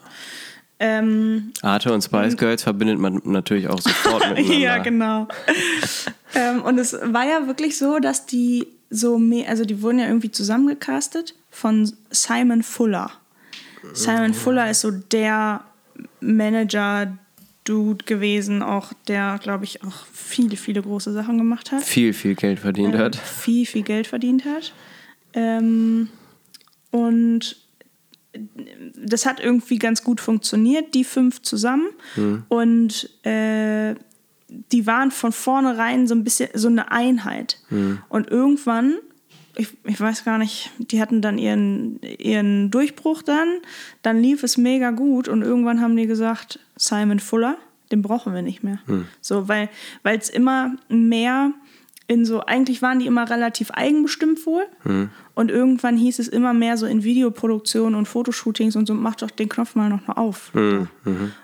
[0.80, 4.58] Ähm, Arte und Spice Girls verbindet man natürlich auch sofort miteinander.
[4.58, 5.28] ja, genau.
[6.36, 10.08] ähm, und es war ja wirklich so, dass die so mehr, also die wurden ja
[10.08, 13.12] irgendwie zusammengecastet von Simon Fuller.
[13.94, 15.64] Simon Fuller ist so der
[16.22, 21.84] Manager-Dude gewesen, auch der, glaube ich, auch viele, viele große Sachen gemacht hat.
[21.84, 23.16] Viel, viel Geld verdient hat.
[23.16, 24.74] Viel, viel Geld verdient hat.
[25.34, 26.10] Ähm,
[26.92, 27.58] und
[28.96, 31.88] das hat irgendwie ganz gut funktioniert, die fünf zusammen.
[32.50, 33.96] Und äh,
[34.72, 37.60] die waren von vornherein so ein bisschen so eine Einheit.
[38.10, 38.96] Und irgendwann,
[39.56, 43.48] ich, ich weiß gar nicht, die hatten dann ihren, ihren Durchbruch dann,
[44.02, 47.58] dann lief es mega gut und irgendwann haben die gesagt, Simon Fuller,
[47.92, 48.80] den brauchen wir nicht mehr.
[49.22, 49.70] So, weil
[50.04, 51.52] es immer mehr
[52.08, 54.66] in so, eigentlich waren die immer relativ eigenbestimmt wohl.
[55.36, 59.32] Und irgendwann hieß es immer mehr so in Videoproduktion und Fotoshootings und so, mach doch
[59.32, 60.52] den Knopf mal noch mal auf.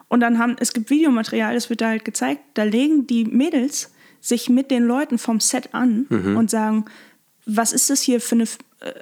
[0.10, 3.94] Und dann haben, es gibt Videomaterial, das wird da halt gezeigt, da legen die Mädels
[4.22, 6.86] sich mit den Leuten vom Set an und sagen,
[7.50, 8.94] was ist das hier für eine, äh,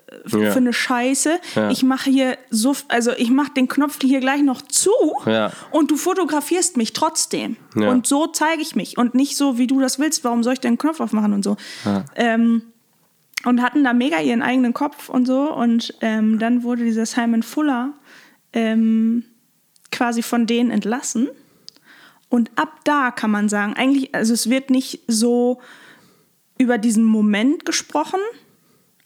[0.44, 0.52] Ja.
[0.52, 1.40] für eine Scheiße?
[1.56, 1.70] Ja.
[1.70, 4.92] Ich mache hier so, also ich mache den Knopf hier gleich noch zu
[5.26, 5.52] Ja.
[5.72, 7.58] und du fotografierst mich trotzdem.
[7.76, 10.24] Und so zeige ich mich und nicht so, wie du das willst.
[10.24, 11.58] Warum soll ich den Knopf aufmachen und so?
[12.16, 12.64] Ähm,
[13.46, 15.54] und hatten da mega ihren eigenen Kopf und so.
[15.54, 17.94] Und ähm, dann wurde dieser Simon Fuller
[18.54, 19.24] ähm,
[19.92, 21.30] quasi von denen entlassen.
[22.30, 25.62] Und ab da kann man sagen, eigentlich, also es wird nicht so
[26.58, 28.20] über diesen Moment gesprochen,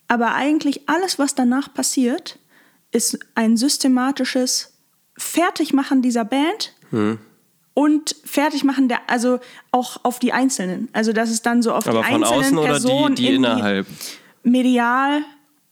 [0.08, 2.40] aber eigentlich alles, was danach passiert,
[2.92, 4.74] ist ein systematisches
[5.18, 6.74] Fertigmachen dieser Band
[7.74, 9.40] und Fertigmachen der, also
[9.72, 10.90] auch auf die Einzelnen.
[10.94, 13.28] Also das ist dann so auf Aber die von einzelnen außen oder Personen die, die
[13.30, 13.88] irgendwie innerhalb?
[14.44, 15.22] medial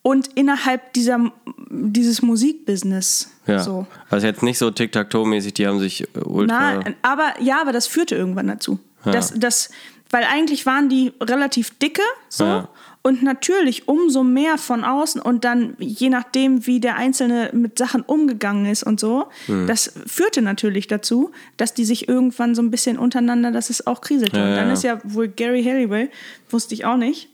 [0.02, 1.32] und innerhalb dieser
[1.70, 3.32] dieses Musikbusiness.
[3.48, 3.60] Ja.
[3.60, 3.86] So.
[4.10, 6.82] Also jetzt nicht so Tic-Tac-Toe-mäßig, die haben sich äh, ultra.
[6.84, 8.80] Na, aber ja, aber das führte irgendwann dazu.
[9.06, 9.12] Ja.
[9.12, 9.70] Das, das,
[10.12, 12.44] weil eigentlich waren die relativ dicke, so.
[12.44, 12.70] Ja.
[13.02, 18.02] Und natürlich umso mehr von außen und dann je nachdem, wie der Einzelne mit Sachen
[18.02, 19.68] umgegangen ist und so, Hm.
[19.68, 24.02] das führte natürlich dazu, dass die sich irgendwann so ein bisschen untereinander, dass es auch
[24.02, 24.38] kriselte.
[24.38, 24.74] Ja, und dann ja.
[24.74, 26.10] ist ja wohl Gary Halliwell,
[26.50, 27.30] wusste ich auch nicht,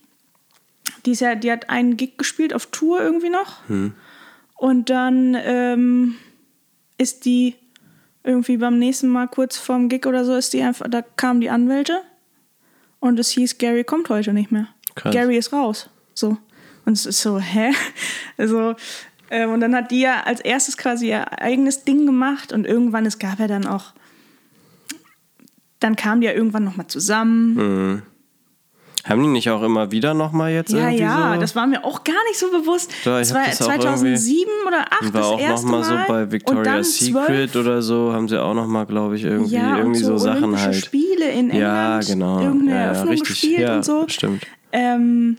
[1.06, 3.68] die, ist ja, die hat einen Gig gespielt auf Tour irgendwie noch.
[3.68, 3.94] Hm.
[4.56, 6.16] Und dann ähm,
[6.98, 7.56] ist die
[8.24, 11.50] irgendwie beim nächsten Mal kurz vorm Gig oder so, ist die einfach, da kamen die
[11.50, 12.02] Anwälte
[13.06, 14.68] und es hieß, Gary kommt heute nicht mehr.
[14.96, 15.14] Krass.
[15.14, 15.90] Gary ist raus.
[16.14, 16.38] So.
[16.86, 17.72] Und es ist so, hä?
[18.38, 18.76] Also,
[19.30, 23.06] ähm, und dann hat die ja als erstes quasi ihr eigenes Ding gemacht und irgendwann,
[23.06, 23.94] es gab ja dann auch,
[25.80, 28.04] dann kamen die ja irgendwann nochmal zusammen.
[29.08, 31.40] Haben die nicht auch immer wieder nochmal jetzt Ja, irgendwie ja, so?
[31.40, 32.92] das war mir auch gar nicht so bewusst.
[33.04, 36.06] Ja, war auch 2007 oder 2008 Und das war auch erste nochmal so Mal.
[36.08, 39.78] bei und Victoria's Secret 12 oder so, haben sie auch nochmal, glaube ich, irgendwie, ja,
[39.78, 40.76] irgendwie so, so, Sachen halt.
[40.76, 41.54] Spiele in England.
[41.62, 42.40] Ja, genau.
[42.42, 43.30] Irgendeine ja, Eröffnung richtig.
[43.30, 44.06] gespielt ja, und so.
[44.08, 44.48] Stimmt.
[44.72, 45.38] Ähm,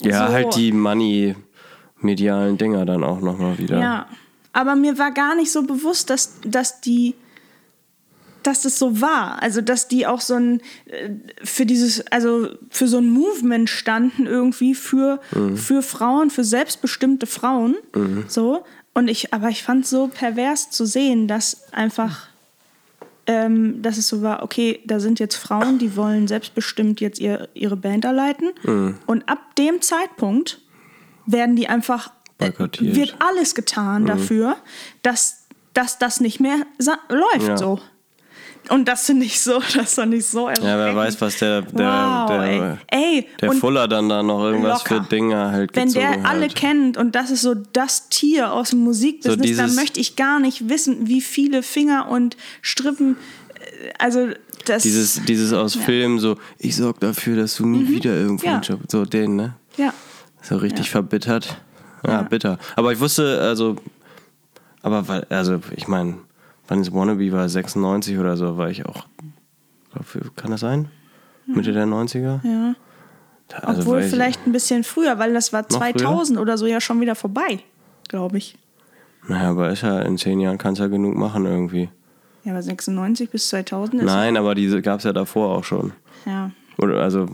[0.00, 0.32] Ja, So.
[0.32, 3.78] halt die Money-medialen Dinger dann auch nochmal wieder.
[3.78, 4.06] ja.
[4.52, 7.14] Aber mir war gar nicht so bewusst, dass, dass die
[8.48, 9.42] dass das so war.
[9.42, 11.10] Also, dass die auch so ein äh,
[11.44, 15.56] für dieses, also für so ein Movement standen irgendwie für, Mhm.
[15.56, 17.76] für Frauen, für selbstbestimmte Frauen.
[18.28, 18.64] So.
[18.94, 22.26] Und ich, aber ich fand es so pervers zu sehen, dass einfach,
[23.26, 27.48] ähm, dass es so war, okay, da sind jetzt Frauen, die wollen selbstbestimmt jetzt ihr,
[27.54, 28.50] ihre Band da leiten.
[28.64, 28.96] Mhm.
[29.06, 30.60] Und ab dem Zeitpunkt
[31.26, 34.56] werden die einfach, äh, wird alles getan dafür,
[35.02, 36.56] dass, dass das nicht mehr
[37.08, 37.56] läuft Ja.
[37.56, 37.78] so.
[38.70, 40.96] Und das finde ich so, das fand ich so Ja, wer erschreckend.
[40.96, 42.78] weiß, was der, der, wow, der, ey.
[43.16, 45.02] ey der Fuller dann da noch irgendwas locker.
[45.02, 46.54] für Dinger halt wenn der alle hat.
[46.54, 50.38] kennt und das ist so das Tier aus dem Musikbusiness, So dann möchte ich gar
[50.40, 53.16] nicht wissen, wie viele Finger und Strippen,
[53.54, 54.28] äh, also
[54.66, 58.50] das, Dieses, dieses aus Filmen so, ich sorg dafür, dass du nie wieder irgendwo Mhm.
[58.50, 58.54] Ja.
[58.54, 59.54] einen Job, so den, ne?
[59.78, 59.94] ja,
[60.42, 60.92] So richtig Ja.
[60.92, 61.56] verbittert.
[62.06, 62.22] Ja, Ja.
[62.22, 62.58] bitter.
[62.76, 63.76] Aber ich wusste, also,
[64.82, 66.18] aber weil, also ich meine,
[66.68, 69.06] wann ist Wannabe war 96 oder so, war ich auch,
[69.92, 70.88] glaub, kann das sein?
[71.46, 72.40] Mitte der 90er?
[72.44, 72.74] ja.
[73.62, 75.78] Also Obwohl vielleicht ein bisschen früher, weil das war früher?
[75.78, 77.60] 2000 oder so ja schon wieder vorbei,
[78.08, 78.58] glaube ich.
[79.26, 81.88] Naja, aber ist ja in zehn Jahren kannst du ja genug machen irgendwie.
[82.44, 84.06] Ja, aber 96 bis 2000 ist.
[84.06, 85.92] Nein, aber diese gab es ja davor auch schon.
[86.26, 87.26] Ja, Oder also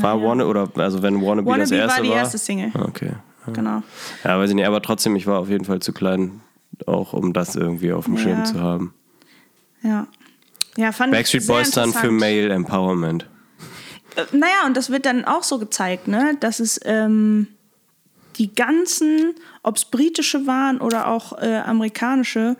[0.00, 2.16] war Wanna oder also wenn Wannabe, das Wannabe erste war die war.
[2.16, 2.70] erste Single.
[2.74, 3.12] Ah, Okay.
[3.54, 3.82] genau.
[4.24, 6.42] Ja, weiß ich nicht, aber trotzdem, ich war auf jeden Fall zu klein,
[6.86, 8.20] auch um das irgendwie auf dem Ja.
[8.20, 8.94] Schirm zu haben.
[9.82, 10.06] Ja.
[10.76, 12.10] Ja, fand Backstreet Boys dann für.
[12.10, 13.26] Male Empowerment.
[14.16, 16.36] Äh, Naja, und das wird dann auch so gezeigt, ne?
[16.40, 17.48] dass es ähm,
[18.36, 22.56] die ganzen, ob es britische waren oder auch äh, amerikanische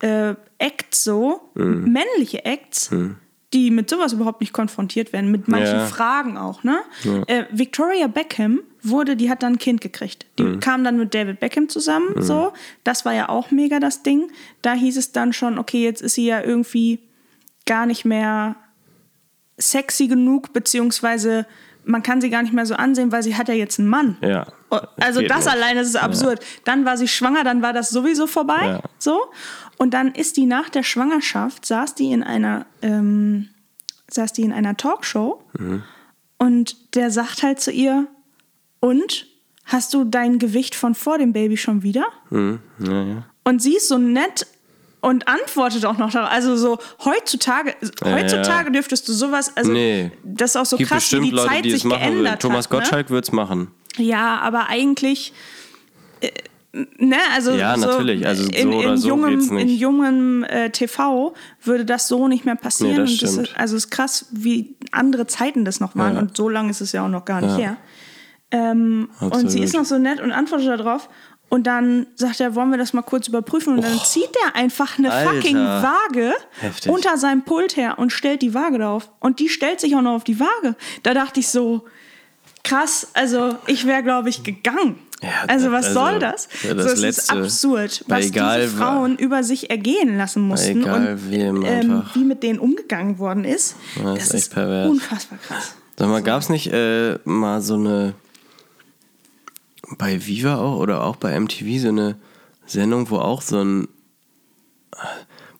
[0.00, 1.92] äh, Acts so, Mhm.
[1.92, 2.90] männliche Acts,
[3.54, 5.86] die mit sowas überhaupt nicht konfrontiert werden, mit manchen Ja.
[5.86, 6.64] Fragen auch.
[6.64, 6.78] Ne?
[7.28, 10.26] Äh, Victoria Beckham wurde, die hat dann ein Kind gekriegt.
[10.38, 10.60] Die Mhm.
[10.60, 12.52] kam dann mit David Beckham zusammen, so.
[12.84, 14.30] Das war ja auch mega das Ding.
[14.62, 16.98] Da hieß es dann schon, okay, jetzt ist sie ja irgendwie
[17.66, 18.56] gar nicht mehr
[19.58, 21.46] sexy genug, beziehungsweise
[21.88, 24.16] man kann sie gar nicht mehr so ansehen, weil sie hat ja jetzt einen Mann.
[24.20, 24.46] Ja.
[24.70, 26.40] Oh, Also das alleine ist absurd.
[26.64, 28.66] Dann war sie schwanger, dann war das sowieso vorbei.
[28.66, 28.80] Ja.
[28.98, 29.20] So.
[29.78, 33.48] Und dann ist die nach der Schwangerschaft, saß die in einer, ähm,
[34.10, 35.82] saß die in einer Talkshow Mhm.
[36.38, 38.06] und der sagt halt zu ihr,
[38.80, 39.26] und
[39.64, 42.06] hast du dein Gewicht von vor dem Baby schon wieder?
[42.30, 42.60] Mhm.
[42.78, 43.26] Ja, ja.
[43.44, 44.46] Und sie ist so nett
[45.00, 46.30] und antwortet auch noch darauf.
[46.30, 50.10] Also so heutzutage, heutzutage dürftest du sowas, also Nee.
[50.24, 52.64] das ist auch so Gibt krass, wie die Leute, Zeit die es sich geändert Thomas
[52.66, 52.72] hat.
[52.72, 52.78] Ne?
[52.78, 53.70] Gottschalk wird's machen.
[53.98, 55.32] Ja, aber eigentlich,
[56.20, 56.30] äh,
[56.98, 61.34] ne, also Ja, so natürlich, also so in, in so jungem, in jungem äh, TV
[61.62, 63.04] würde das so nicht mehr passieren.
[63.04, 66.20] Nee, das das ist, also es ist krass, wie andere Zeiten das noch waren Ja.
[66.20, 67.56] und so lange ist es ja auch noch gar nicht Ja.
[67.58, 67.76] her.
[68.52, 71.08] Ähm, und sie ist noch so nett und antwortet darauf.
[71.48, 73.74] Und dann sagt er, wollen wir das mal kurz überprüfen?
[73.76, 75.34] Und dann zieht er einfach eine Alter.
[75.34, 76.90] fucking Waage Heftig.
[76.90, 79.10] unter seinem Pult her und stellt die Waage drauf.
[79.20, 80.74] Und die stellt sich auch noch auf die Waage.
[81.04, 81.84] Da dachte ich so,
[82.64, 84.98] krass, also ich wäre, glaube ich, gegangen.
[85.22, 86.48] Ja, also was also, soll das?
[86.62, 87.32] ja, das so, es ist Letzte.
[87.32, 92.02] absurd, Weil was egal, diese Frauen über sich ergehen lassen mussten egal und wem ähm,
[92.12, 93.76] wie mit denen umgegangen worden ist.
[93.96, 94.90] Ja, das das ist ist echt pervers.
[94.90, 95.74] unfassbar krass.
[95.98, 98.14] Sag mal, gab's nicht äh, mal so eine
[99.96, 102.16] bei Viva auch oder auch bei MTV so eine
[102.66, 103.88] Sendung, wo auch so ein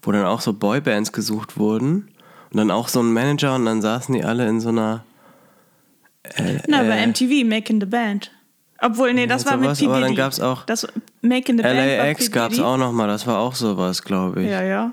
[0.02, 2.08] wo dann auch so Boybands gesucht wurden.
[2.50, 5.04] Und dann auch so ein Manager und dann saßen die alle in so einer.
[6.68, 8.30] Na, äh, bei MTV, Making the Band.
[8.80, 9.86] Obwohl, nee, das Ja, war mit sowas, P.
[9.86, 10.16] aber dann Diddy.
[10.16, 10.86] gab's auch Das
[11.22, 14.50] Making the Band war LAX gab es auch nochmal, das war auch sowas, glaube ich.
[14.50, 14.92] Ja, ja.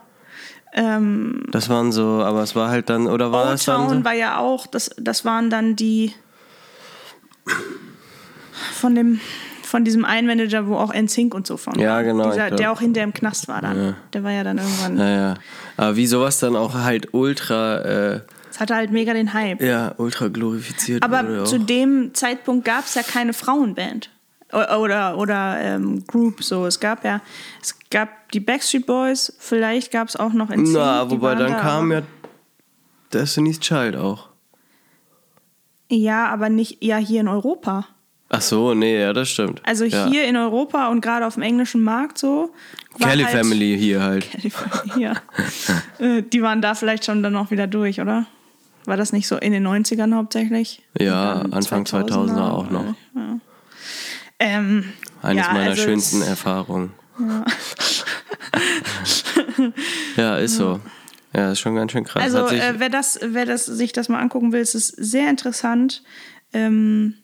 [0.74, 4.04] Ähm, Das waren so, aber es war halt dann, oder war das dann so?
[4.06, 6.14] war ja auch, das, das waren dann die
[8.74, 9.20] von dem
[9.64, 12.04] von diesem einen Manager, wo auch NSYNC und so von Ja, war.
[12.04, 13.96] genau, Dieser, der auch hinter im Knast war dann.
[14.14, 14.96] Der war ja dann irgendwann.
[14.96, 15.34] Naja,
[15.78, 18.22] aber wie sowas dann auch halt ultra, äh,
[18.54, 19.64] Das hatte halt mega den Hype.
[19.64, 21.02] ja, ultra glorifiziert.
[21.02, 24.12] Aber zu dem Zeitpunkt gab es ja keine Frauenband.
[24.52, 26.68] O- Oder, oder ähm, Group so.
[26.68, 27.22] Es gab ja,
[27.60, 30.70] es gab die Backstreet Boys, vielleicht gab es auch noch NSYNC.
[30.74, 32.04] Na, wobei dann da, kam ja
[33.12, 34.30] Destiny's Child auch.
[35.90, 37.88] Ja, aber nicht, ja, hier in Europa.
[38.30, 39.62] Ach so, nee, ja, das stimmt.
[39.66, 40.06] Also ja.
[40.08, 42.52] hier in Europa und gerade auf dem englischen Markt so.
[43.00, 44.30] Kelly halt- Family hier halt.
[44.32, 45.14] Kelly Family, ja.
[45.98, 48.28] Äh, Die waren da vielleicht schon dann auch wieder durch, oder?
[48.86, 50.82] War das nicht so in den 90ern hauptsächlich?
[51.00, 52.96] Ja, Anfang 2000er auch noch.
[53.16, 53.40] Ja.
[54.40, 54.86] Ähm,
[55.22, 56.92] Eines ja, meiner also schönsten es- Erfahrungen.
[60.18, 60.38] Ja.
[60.38, 60.80] ist so.
[61.36, 62.22] Ja, ist schon ganz schön krass.
[62.24, 66.04] Also äh, wer das, wer das sich das mal angucken will, es ist sehr interessant.
[66.52, 67.16] Ähm,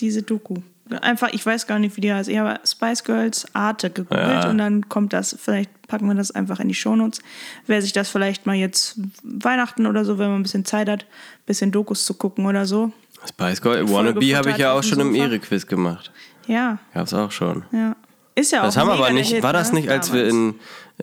[0.00, 0.56] diese Doku.
[1.00, 2.28] Einfach, ich weiß gar nicht, wie die heißt.
[2.28, 4.50] Ich habe Spice Girls Arte gegoogelt Ja.
[4.50, 7.20] und dann kommt das, vielleicht packen wir das einfach in die Shownotes.
[7.66, 11.02] Wer sich das vielleicht mal jetzt Weihnachten oder so, wenn man ein bisschen Zeit hat,
[11.04, 12.92] ein bisschen Dokus zu gucken oder so.
[13.28, 15.14] Spice Girl, Folge Wannabe habe ich ja auch schon im.
[15.14, 16.10] Ehre-Quiz gemacht.
[16.46, 17.64] Ja, Gab's auch schon.
[17.72, 17.94] ja.
[18.34, 20.26] Ist ja auch Das haben wir aber nicht, Hit, war das ne, nicht, als wir
[20.26, 20.54] in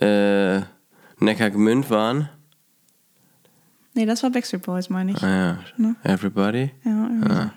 [0.02, 0.62] äh,
[1.19, 2.28] Neckargemünd waren?
[3.93, 5.21] Nee, das war Backstreet Boys, meine ich.
[5.23, 5.95] Ah ja, Ne?
[6.04, 6.71] Everybody?
[6.84, 7.49] Ja, irgendwie so.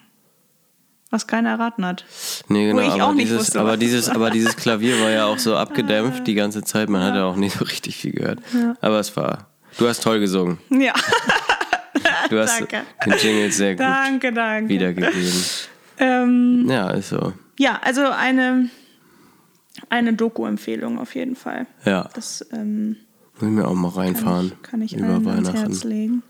[1.13, 2.05] Was keiner erraten hat.
[2.49, 6.27] Nee, genau, aber, dieses, wusste, aber, dieses, aber dieses Klavier war ja auch so abgedämpft
[6.27, 8.41] die ganze Zeit, man hat ja auch nicht so richtig viel gehört.
[8.81, 9.47] Aber es war,
[9.79, 10.59] du hast toll gesungen.
[10.71, 10.95] Ja,
[12.31, 12.81] Du hast Danke.
[13.05, 14.69] den Jingle sehr gut danke, danke.
[14.69, 15.45] wiedergegeben.
[15.99, 17.33] Ähm, Ja, ist so.
[17.59, 18.71] ja, also eine,
[19.91, 21.67] eine Doku-Empfehlung auf jeden Fall.
[21.85, 22.97] Ja, Das ähm,
[23.35, 24.53] muss ich mir auch mal kann reinfahren.
[24.57, 25.57] ich, kann ich über Weihnachten.
[25.59, 26.23] Herz legen.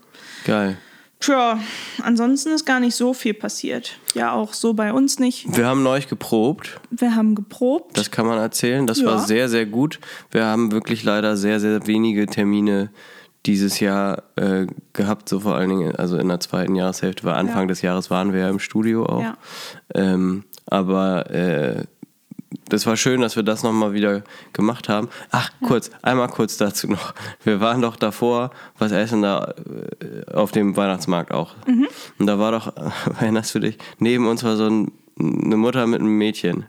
[0.45, 0.77] Geil.
[1.23, 1.57] Tja,
[2.01, 3.97] ansonsten ist gar nicht so viel passiert.
[4.13, 5.45] Ja, auch so bei uns nicht.
[5.55, 6.81] Wir haben neulich geprobt.
[6.91, 7.97] Wir haben geprobt.
[7.97, 8.85] Das kann man erzählen.
[8.85, 9.05] Das Ja.
[9.05, 10.01] war sehr, sehr gut.
[10.31, 12.89] Wir haben wirklich leider sehr, sehr wenige Termine
[13.45, 17.61] dieses Jahr äh, gehabt, so vor allen Dingen, also in der zweiten Jahreshälfte, weil Anfang
[17.61, 17.67] Ja.
[17.67, 19.21] des Jahres waren wir ja im Studio auch.
[19.21, 19.37] Ja.
[19.95, 21.83] Ähm, aber äh,
[22.69, 25.09] das war schön, dass wir das nochmal wieder gemacht haben.
[25.31, 27.13] Ach, kurz, einmal kurz dazu noch.
[27.43, 29.53] Wir waren doch davor was essen da
[30.01, 31.55] äh, auf dem Weihnachtsmarkt auch.
[31.67, 31.87] Mhm.
[32.19, 32.73] Und da war doch,
[33.19, 36.65] erinnerst du dich, neben uns war so ein, eine Mutter mit einem Mädchen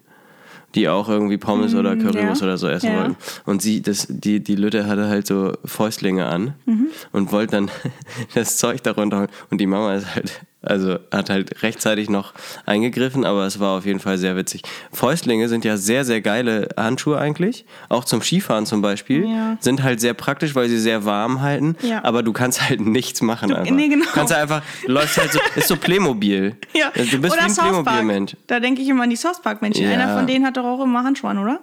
[0.74, 2.48] die auch irgendwie Pommes oder Currywurst ja.
[2.48, 2.98] oder so essen Ja.
[2.98, 3.16] wollten.
[3.46, 6.88] Und sie, das, die, die Lütte hatte halt so Fäustlinge an Mhm.
[7.12, 7.70] und wollte dann
[8.34, 9.28] das Zeug darunter holen.
[9.50, 12.32] Und die Mama ist halt, also hat halt rechtzeitig noch
[12.66, 14.62] eingegriffen, aber es war auf jeden Fall sehr witzig.
[14.92, 17.64] Fäustlinge sind ja sehr, sehr geile Handschuhe eigentlich.
[17.88, 19.26] Auch zum Skifahren zum Beispiel.
[19.28, 19.56] Ja.
[19.60, 21.76] Sind halt sehr praktisch, weil sie sehr warm halten.
[21.82, 22.02] Ja.
[22.04, 23.74] Aber du kannst halt nichts machen Du- einfach.
[23.74, 24.04] nee, genau.
[24.04, 26.56] Du kannst halt einfach, du läufst halt so, ist so Playmobil.
[26.74, 26.90] Ja.
[26.94, 27.54] Du bist oder wie ein.
[27.54, 28.36] Playmobil-Mensch.
[28.46, 29.84] Da denke ich immer an die South Park-Menschen.
[29.84, 29.92] Ja.
[29.92, 31.60] Einer von denen hat doch auch immer Handschuhe an, oder?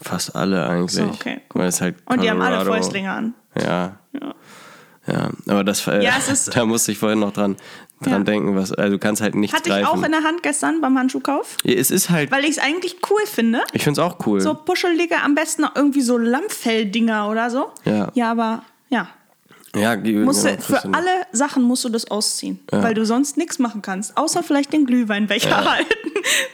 [0.00, 0.92] Fast alle eigentlich.
[0.92, 1.40] So, okay.
[1.50, 3.34] Weil es halt Und die haben alle Fäustlinge an.
[3.58, 3.96] Ja.
[4.12, 4.34] Ja.
[5.06, 7.56] Ja, aber das äh, Ja, es ist- da musste ich vorhin noch dran,
[8.02, 8.18] dran Ja.
[8.20, 9.86] denken, was, also du kannst halt nichts Hatte ich greifen.
[9.86, 11.56] auch in der Hand gestern beim Handschuhkauf.
[11.64, 13.60] Ja, es ist halt, Weil ich es eigentlich cool finde.
[13.72, 14.40] ich finde es auch cool.
[14.40, 17.70] So puschelige, am besten noch irgendwie so Lammfell-Dinger oder so.
[17.84, 18.10] Ja.
[18.14, 19.08] Ja, aber ja.
[19.76, 22.58] ja, Musst du, für alle Sachen musst du das ausziehen.
[22.70, 24.16] Weil du sonst nichts machen kannst.
[24.16, 25.92] Außer vielleicht den Glühweinbecher halten.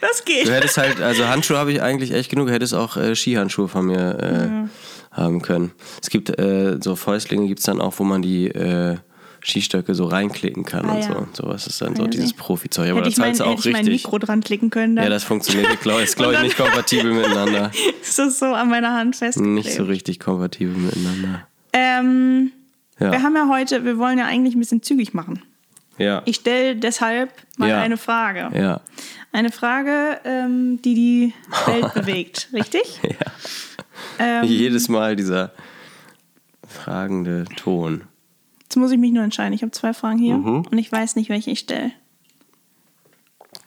[0.01, 0.47] Das geht.
[0.47, 3.69] Du hättest halt, also Handschuhe habe ich eigentlich echt genug, du hättest auch äh, Skihandschuhe
[3.69, 4.67] von mir
[5.11, 5.71] äh, haben können.
[6.01, 8.97] Es gibt äh, so Fäustlinge, gibt es dann auch, wo man die äh,
[9.43, 11.07] Skistöcke so reinklicken kann Ah, und ja.
[11.07, 11.15] so.
[11.17, 12.33] Und sowas ist dann so ja, dieses.
[12.33, 12.91] Profizeug.
[12.91, 14.03] Aber da ich, zahlst du auch hätte ich mein richtig.
[14.05, 14.95] Mikro dran klicken können.
[14.95, 17.71] Dann Ja, das funktioniert, ich glaube, ist glaube ich nicht kompatibel miteinander.
[18.01, 19.55] ist das so an meiner Hand festgeklebt.
[19.65, 21.47] Nicht so richtig kompatibel miteinander.
[21.73, 22.51] Ähm,
[22.99, 23.11] Ja.
[23.11, 25.41] Wir haben ja heute, wir wollen ja eigentlich ein bisschen zügig machen.
[25.97, 26.21] Ja.
[26.25, 27.81] Ich stelle deshalb mal Ja.
[27.81, 28.49] eine Frage.
[28.57, 28.81] ja.
[29.33, 31.33] Eine Frage, ähm, die die
[31.65, 32.99] Welt bewegt, richtig?
[34.19, 35.51] Ähm, Jedes Mal dieser
[36.67, 38.03] fragende Ton.
[38.71, 39.51] Jetzt muss ich mich nur entscheiden.
[39.51, 40.61] Ich habe zwei Fragen hier Mhm.
[40.71, 41.91] und ich weiß nicht, welche ich stelle.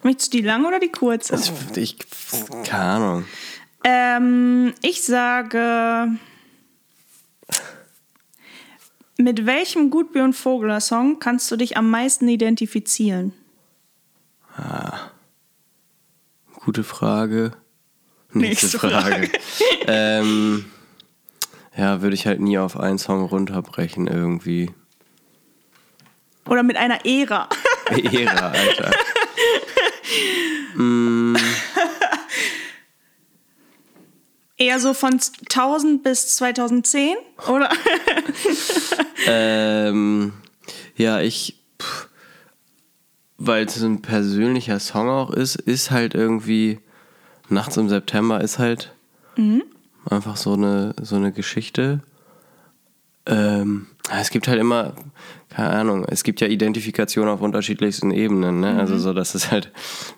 [0.03, 1.33] Möchtest du die lange oder die kurze?
[1.33, 1.99] Das, ich,
[2.65, 3.25] keine Ahnung.
[3.85, 6.09] Ähm, ich sage.
[9.19, 13.35] Mit welchem Gudbjörn Vogler Song kannst du dich am meisten identifizieren?
[16.65, 17.53] Gute Frage.
[18.33, 19.27] Nächste, Nächste Frage.
[19.27, 19.31] Frage.
[19.87, 20.65] ähm,
[21.77, 24.71] ja, würde ich halt nie auf einen Song runterbrechen irgendwie.
[26.49, 27.49] Oder mit einer Ära.
[27.91, 28.91] Ära, Alter.
[34.57, 35.21] Eher so von
[35.51, 37.17] 1000 bis 2010,
[37.49, 37.71] oder?
[39.27, 40.35] Ähm,
[40.97, 41.59] ja, ich,
[43.39, 46.79] weil es ein persönlicher Song auch ist, ist halt irgendwie
[47.49, 48.93] Nachts im September ist halt
[50.09, 52.01] einfach so eine, so eine Geschichte.
[53.27, 54.93] Ähm, es gibt halt immer,
[55.49, 58.79] keine Ahnung, es gibt ja Identifikation auf unterschiedlichsten Ebenen, ne?
[58.79, 59.73] Also so, das ist halt,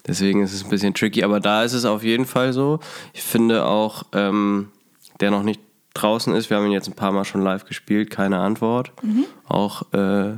[0.07, 2.81] deswegen ist es ein bisschen tricky, aber da ist es auf jeden Fall so.
[3.13, 4.69] Ich finde auch, ähm,
[5.21, 5.61] der noch nicht
[5.95, 8.93] draußen ist, wir haben ihn jetzt ein paar Mal schon live gespielt, keine Antwort.
[9.47, 10.37] Auch äh,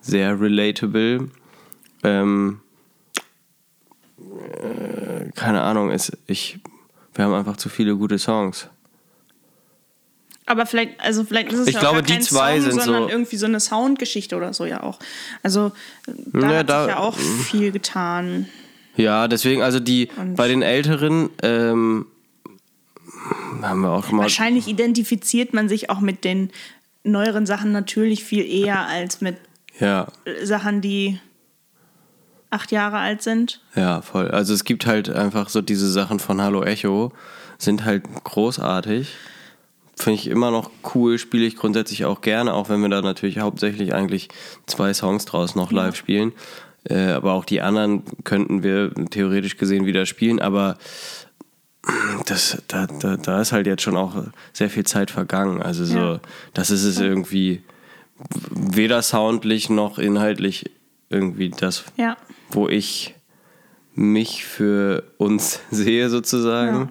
[0.00, 1.30] sehr relatable.
[2.02, 2.60] Ähm,
[4.18, 6.58] äh, keine Ahnung, ist, ich,
[7.14, 8.68] wir haben einfach zu viele gute Songs.
[10.48, 12.70] Aber vielleicht, also vielleicht ist es Ich ja glaube, auch gar die kein zwei Song,
[12.70, 14.98] sind sondern so- irgendwie so eine Soundgeschichte oder so ja auch.
[15.42, 15.72] Also
[16.06, 18.48] da Ja, hat da- sich ja auch viel getan.
[18.96, 22.06] Ja, deswegen, also die, Und- bei den Älteren, ähm,
[23.62, 24.22] haben wir auch schon mal.
[24.22, 26.50] Wahrscheinlich identifiziert man sich auch mit den
[27.04, 29.36] neueren Sachen natürlich viel eher als mit
[29.78, 31.20] Ja, äh, Sachen, die
[32.50, 33.60] acht Jahre alt sind.
[33.74, 34.30] ja, voll.
[34.30, 37.12] Also es gibt halt einfach so diese Sachen von Hallo Echo,
[37.58, 39.08] sind halt großartig.
[39.98, 43.38] Finde ich immer noch cool, spiele ich grundsätzlich auch gerne, auch wenn wir da natürlich
[43.40, 44.28] hauptsächlich eigentlich
[44.66, 46.32] zwei Songs draus noch live spielen.
[46.84, 50.78] Äh, aber auch die anderen könnten wir theoretisch gesehen wieder spielen, aber
[52.26, 54.14] das, da, da, da ist halt jetzt schon auch
[54.52, 55.62] sehr viel Zeit vergangen.
[55.62, 56.20] Also so, Ja.
[56.54, 57.62] das ist es irgendwie
[58.50, 60.70] weder soundlich noch inhaltlich
[61.08, 62.16] irgendwie das, Ja.
[62.50, 63.14] wo ich
[63.94, 66.90] mich für uns sehe sozusagen.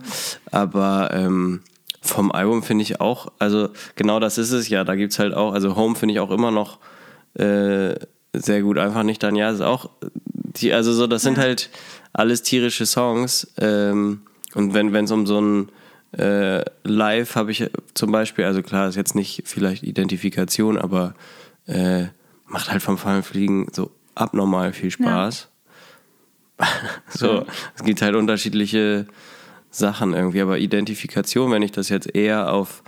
[0.51, 1.61] Aber ähm,
[2.01, 5.33] vom Album finde ich auch, also genau das ist es ja, da gibt es halt
[5.33, 6.79] auch, also Home finde ich auch immer noch
[7.35, 7.95] äh,
[8.33, 11.69] sehr gut, einfach nicht dann, ja, ist auch, die, also so, das sind halt
[12.13, 13.47] alles tierische Songs.
[13.57, 14.21] Ähm,
[14.53, 15.69] und wenn es um so ein
[16.17, 21.13] äh, Live habe ich zum Beispiel, also klar, ist jetzt nicht vielleicht Identifikation, aber
[21.67, 22.05] äh,
[22.45, 25.49] macht halt vom Fallenfliegen so abnormal viel Spaß.
[27.09, 27.45] so,
[27.75, 29.05] es gibt halt unterschiedliche
[29.77, 32.83] Sachen irgendwie, aber Identifikation, wenn ich das jetzt eher auf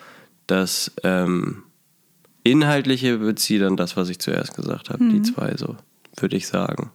[0.48, 1.64] das ähm,
[2.44, 5.76] Inhaltliche beziehe, dann das, was ich zuerst gesagt habe, die zwei so,
[6.18, 6.92] würde ich sagen.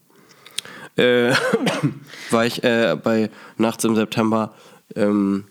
[0.96, 1.32] Äh,
[2.30, 4.54] war ich äh, bei Nachts im September,
[4.96, 5.44] ähm,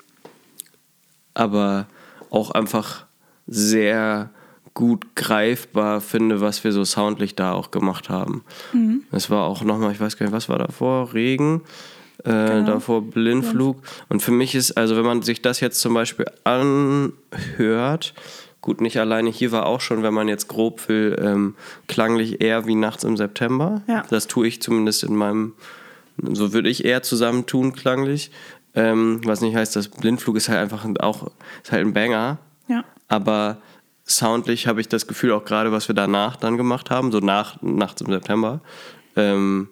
[1.33, 1.87] aber
[2.29, 3.05] auch einfach
[3.47, 4.29] sehr
[4.73, 8.43] gut greifbar finde, was wir so soundlich da auch gemacht haben.
[9.11, 11.13] Es war auch nochmal, ich weiß gar nicht, was war davor?
[11.13, 11.61] Regen,
[12.23, 13.81] äh, davor Blindflug.
[14.09, 18.13] Und für mich ist, also wenn man sich das jetzt zum Beispiel anhört,
[18.61, 21.55] gut, nicht alleine, hier war auch schon, wenn man jetzt grob will, ähm,
[21.87, 23.81] klanglich eher wie nachts im September.
[23.87, 24.03] Ja.
[24.09, 25.53] Das tue ich zumindest in meinem,
[26.17, 28.31] so würde ich eher zusammentun, klanglich.
[28.75, 31.29] Ähm, was nicht heißt, dass Blindflug ist halt einfach auch,
[31.61, 32.39] ist halt ein Banger.
[32.67, 32.83] Ja.
[33.07, 33.57] Aber
[34.05, 37.61] soundlich habe ich das Gefühl, auch gerade was wir danach dann gemacht haben, so nach
[37.61, 38.61] nachts im September,
[39.15, 39.69] ähm,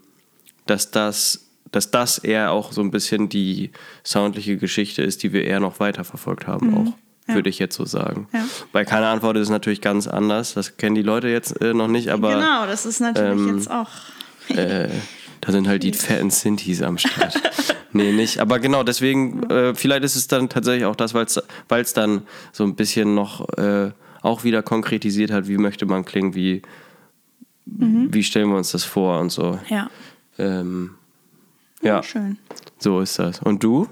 [0.66, 3.72] dass das dass das eher auch so ein bisschen die
[4.04, 6.94] soundliche Geschichte ist, die wir eher noch weiterverfolgt haben, auch, Mhm.
[7.28, 7.36] ja.
[7.36, 8.28] würde ich jetzt so sagen.
[8.34, 8.44] Ja.
[8.72, 11.88] Bei keine Antwort ist es natürlich ganz anders, das kennen die Leute jetzt äh, noch
[11.88, 13.90] nicht, aber genau, das ist natürlich ähm, jetzt auch.
[14.50, 14.90] äh,
[15.40, 17.34] da sind halt die fetten Synthes am Start.
[17.94, 18.40] nee, nicht.
[18.40, 21.26] Aber genau, deswegen, äh, vielleicht ist es dann tatsächlich auch das, weil
[21.82, 23.92] es dann so ein bisschen noch äh,
[24.22, 26.62] auch wieder konkretisiert hat, wie möchte man klingen, wie,
[27.66, 29.58] wie stellen wir uns das vor und so.
[29.70, 29.90] Ja.
[30.38, 30.92] Ähm,
[31.82, 32.38] ja, Schön.
[32.80, 33.40] so ist das.
[33.42, 33.88] Und du?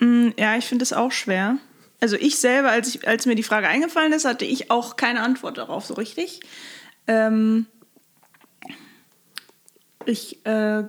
[0.00, 1.58] Mm, Ja, ich finde es auch schwer.
[2.00, 5.22] Also ich selber, als, ich, als mir die Frage eingefallen ist, hatte ich auch keine
[5.22, 6.40] Antwort darauf so richtig.
[7.06, 7.66] Ähm,
[10.04, 10.84] ich, äh,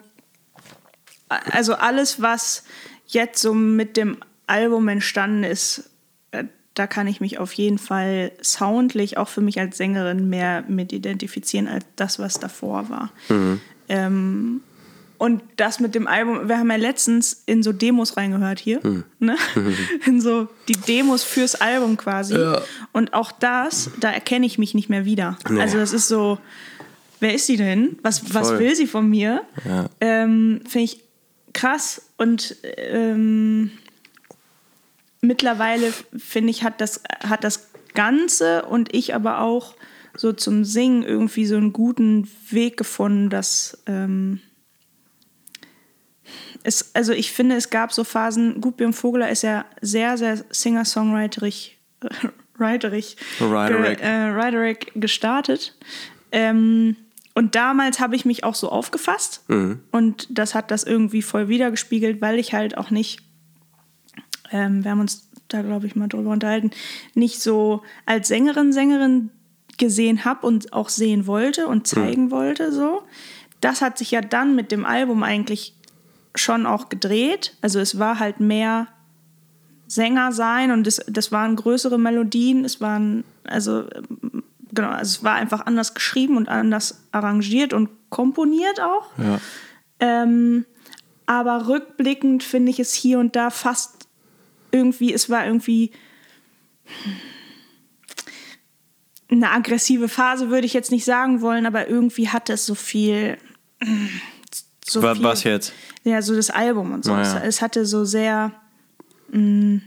[1.29, 2.63] also alles, was
[3.07, 4.17] jetzt so mit dem
[4.47, 5.89] Album entstanden ist,
[6.31, 6.43] äh,
[6.73, 10.91] da kann ich mich auf jeden Fall soundlich auch für mich als Sängerin mehr mit
[10.93, 13.11] identifizieren als das, was davor war.
[13.89, 14.61] Ähm,
[15.17, 18.79] und das mit dem Album, wir haben ja letztens in so Demos reingehört hier,
[19.19, 19.35] ne?
[20.05, 22.35] in so die Demos fürs Album quasi.
[22.35, 22.61] Ja.
[22.91, 25.37] Und auch das, da erkenne ich mich nicht mehr wieder.
[25.57, 26.39] Also das ist so,
[27.19, 27.97] wer ist sie denn?
[28.03, 29.41] Was, was will sie von mir?
[29.65, 29.89] Ja.
[30.01, 31.03] Ähm, Finde ich
[31.53, 33.71] krass und ähm,
[35.21, 39.73] mittlerweile finde ich, hat das, hat das Ganze und ich aber auch
[40.15, 44.41] so zum Singen irgendwie so einen guten Weg gefunden, dass ähm,
[46.63, 51.77] es, also ich finde, es gab so Phasen, Gutbjörn Vogler ist ja sehr, sehr singer-songwriterig
[52.59, 53.99] Riderich, Riderick.
[53.99, 55.75] Ge, äh, Riderick gestartet.
[56.31, 56.95] Ähm,
[57.35, 59.43] und damals habe ich mich auch so aufgefasst.
[59.91, 63.19] Und das hat das irgendwie voll wiedergespiegelt, weil ich halt auch nicht,
[64.51, 66.71] ähm, wir haben uns da, glaube ich, mal drüber unterhalten,
[67.13, 69.29] nicht so als Sängerin, Sängerin
[69.77, 72.71] gesehen habe und auch sehen wollte und zeigen wollte.
[72.71, 73.03] So.
[73.61, 75.76] Das hat sich ja dann mit dem Album eigentlich
[76.37, 77.55] schon auch gedreht.
[77.61, 78.87] Also es war halt mehr
[79.87, 82.65] Sänger sein und es, das waren größere Melodien.
[82.65, 83.85] Es waren, also
[84.73, 89.09] genau, also es war einfach anders geschrieben und anders arrangiert und komponiert auch.
[89.17, 89.39] Ja.
[89.99, 90.65] Ähm,
[91.25, 94.07] aber rückblickend finde ich es hier und da fast
[94.71, 95.91] irgendwie, es war irgendwie
[99.29, 103.37] eine aggressive Phase, würde ich jetzt nicht sagen wollen, aber irgendwie hatte es so viel.
[104.85, 105.73] So Wa- viel was jetzt?
[106.07, 107.11] Ja, so das Album und so.
[107.11, 108.53] Ah, Es, hatte so sehr
[109.29, 109.81] mh,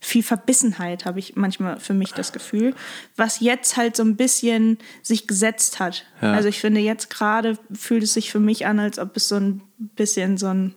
[0.00, 2.74] viel Verbissenheit, habe ich manchmal für mich das Gefühl,
[3.16, 6.04] was jetzt halt so ein bisschen sich gesetzt hat.
[6.20, 6.32] Ja.
[6.32, 9.36] Also ich finde, jetzt gerade fühlt es sich für mich an, als ob es so
[9.36, 10.74] ein bisschen so ein,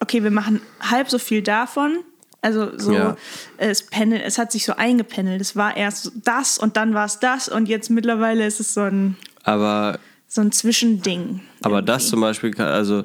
[0.00, 1.98] okay, wir machen halb so viel davon.
[2.40, 3.16] Also so, Ja.
[3.58, 5.40] es, pendelt, es hat sich so eingependelt.
[5.40, 8.82] Es war erst das und dann war es das und jetzt mittlerweile ist es so
[8.82, 9.98] ein, Aber,
[10.28, 11.40] so ein Zwischending.
[11.62, 12.10] aber das irgendwie.
[12.10, 13.04] zum Beispiel, also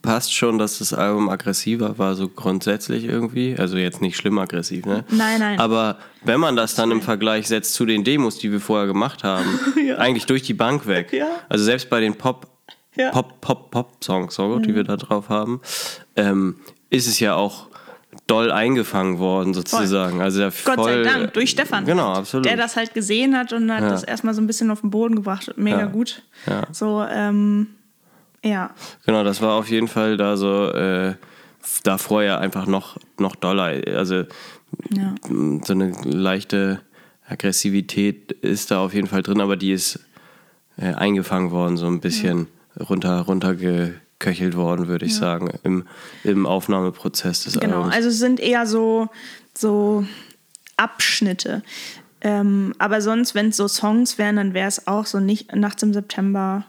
[0.00, 3.56] passt schon, dass das Album aggressiver war, so grundsätzlich irgendwie.
[3.58, 5.04] Also jetzt nicht schlimm aggressiv, ne?
[5.10, 5.58] Nein, nein.
[5.58, 9.24] Aber wenn man das dann im Vergleich setzt zu den Demos, die wir vorher gemacht
[9.24, 9.96] haben, Ja.
[9.98, 11.12] eigentlich durch die Bank weg.
[11.12, 11.26] Ja.
[11.48, 12.46] Also selbst bei den Pop,
[12.94, 13.08] Ja.
[13.08, 13.12] Mhm.
[13.12, 15.60] Pop, Pop, Pop-Songs, so, die wir da drauf haben,
[16.14, 16.56] ähm,
[16.90, 17.68] ist es ja auch
[18.26, 20.20] doll eingefangen worden, sozusagen.
[20.20, 21.84] Also der Gott voll, sei Dank, durch Stefan.
[21.84, 22.46] Genau, absolut.
[22.46, 23.88] Der das halt gesehen hat und hat Ja.
[23.90, 25.52] das erstmal so ein bisschen auf den Boden gebracht.
[25.56, 25.86] Mega Ja.
[25.86, 26.22] gut.
[26.46, 26.66] Ja.
[26.72, 27.68] So, ähm,
[28.44, 28.70] ja.
[29.06, 31.14] Genau, das war auf jeden Fall da so, äh,
[31.84, 33.80] da vorher einfach noch, noch doller.
[33.96, 34.24] Also
[34.90, 35.14] ja.
[35.64, 36.80] so eine leichte
[37.28, 40.00] Aggressivität ist da auf jeden Fall drin, aber die ist
[40.76, 42.48] äh, eingefangen worden, so ein bisschen
[42.78, 43.20] runter,
[44.22, 45.86] runtergeköchelt worden, würde ich sagen, im,
[46.24, 47.94] im Aufnahmeprozess des Genau, Albums.
[47.94, 49.08] also es sind eher so,
[49.56, 50.04] so
[50.76, 51.62] Abschnitte.
[52.20, 55.82] Ähm, aber sonst, wenn es so Songs wären, dann wäre es auch so nicht nachts
[55.82, 56.64] im September,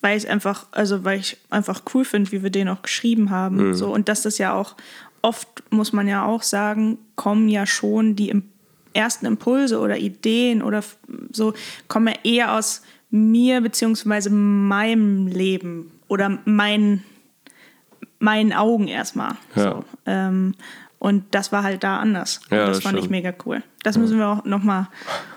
[0.00, 3.74] weil ich einfach, also weil ich einfach cool finde, wie wir den auch geschrieben haben.
[3.74, 4.76] So, und dass das ja auch
[5.22, 8.44] oft, muss man ja auch sagen, kommen ja schon die im,
[8.92, 10.82] ersten Impulse oder Ideen oder
[11.30, 11.52] so,
[11.88, 17.02] kommen ja eher aus mir beziehungsweise meinem Leben oder mein,
[18.18, 19.32] meinen Augen erstmal.
[19.54, 19.62] Ja.
[19.72, 19.84] So.
[20.06, 20.54] Ähm,
[20.98, 22.40] und das war halt da anders.
[22.50, 23.10] Und Ja, das, das fand ich stimmt.
[23.10, 23.62] mega cool.
[23.82, 24.88] Das müssen wir auch nochmal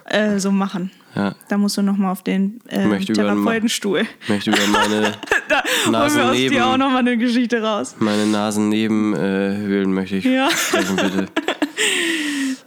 [0.05, 0.89] äh, so machen.
[1.15, 1.35] Ja.
[1.49, 4.05] Da musst du nochmal auf den äh, Therapeutenstuhl.
[4.21, 5.11] Ich möchte über meine,
[5.49, 7.95] da holen wir aus dir auch nochmal eine Geschichte raus.
[7.99, 10.49] meine Nasennebenhöhlen möchte ich Ja.
[10.51, 11.25] sprechen, bitte.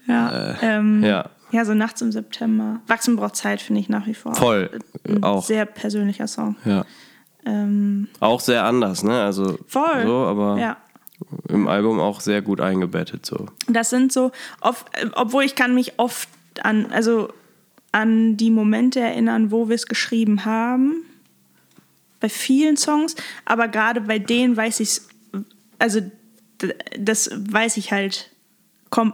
[0.07, 2.81] Ja, ähm, Ja, ja, so nachts im September.
[2.87, 4.35] Wachsen braucht Zeit, finde ich nach wie vor.
[4.35, 4.71] voll.
[5.09, 5.45] Ein Auch.
[5.45, 6.57] sehr persönlicher Song.
[6.65, 6.85] Ja.
[7.45, 9.21] Ähm, Auch sehr anders, ne?
[9.23, 10.05] Also voll.
[10.07, 10.77] so, aber Ja.
[11.49, 13.47] im Album auch sehr gut eingebettet so.
[13.69, 14.31] Das sind so,
[14.61, 16.29] oft, äh, obwohl ich kann mich oft
[16.63, 17.33] an, also
[17.91, 21.05] an die Momente erinnern, wo wir es geschrieben haben.
[22.21, 25.09] Bei vielen Songs, aber gerade bei denen weiß ich es,
[25.81, 26.01] also
[26.99, 28.31] das weiß ich halt,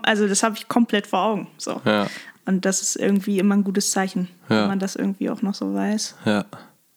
[0.03, 1.47] also das habe ich komplett vor Augen.
[1.57, 1.81] So.
[1.87, 2.09] Ja.
[2.45, 4.62] Und das ist irgendwie immer ein gutes Zeichen, Ja.
[4.62, 6.16] wenn man das irgendwie auch noch so weiß.
[6.26, 6.45] Ja,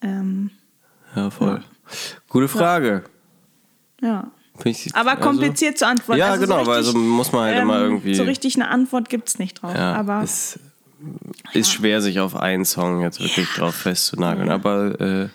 [0.02, 0.52] Ähm,
[1.16, 1.62] ja, voll.
[2.30, 3.04] Gute Frage.
[4.02, 4.28] ja.
[4.64, 6.20] Ich- Aber also- kompliziert zu antworten.
[6.20, 8.14] Ja, Also so genau, weil richtig, also muss man halt immer ähm, irgendwie.
[8.14, 9.74] So richtig eine Antwort gibt es nicht drauf.
[9.76, 10.60] ja, aber ist,
[11.54, 14.52] ist schwer, sich auf einen Song jetzt wirklich drauf festzunageln.
[14.52, 15.30] Aber äh,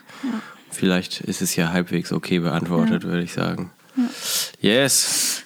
[0.70, 3.72] vielleicht ist es ja halbwegs okay beantwortet, würde ich sagen.
[4.60, 5.42] Yes.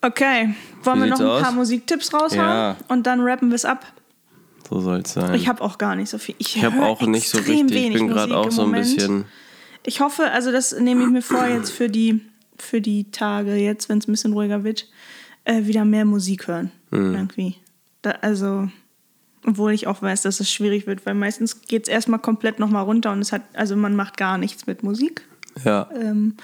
[0.00, 1.54] Okay, wollen wir noch ein paar aus?
[1.54, 2.76] Musiktipps raushauen Ja.
[2.88, 3.84] und dann rappen wir es ab?
[4.68, 5.34] So soll es sein.
[5.34, 6.34] Ich habe auch gar nicht so viel.
[6.38, 7.72] Ich, Ich habe auch nicht so richtig.
[7.72, 8.84] Ich bin gerade auch so ein Moment.
[8.96, 9.24] bisschen.
[9.86, 12.20] Ich hoffe, also das nehme ich mir vor jetzt für die,
[12.58, 14.88] für die Tage, jetzt, wenn es ein bisschen ruhiger wird,
[15.44, 16.70] äh, wieder mehr Musik hören.
[16.90, 17.14] Mhm.
[17.14, 17.56] Irgendwie.
[18.00, 18.68] Da, also,
[19.46, 22.84] obwohl ich auch weiß, dass es schwierig wird, weil meistens geht es erstmal komplett nochmal
[22.84, 25.22] runter und es hat, also man macht gar nichts mit Musik.
[25.64, 25.88] Ja.
[26.00, 26.36] Ähm,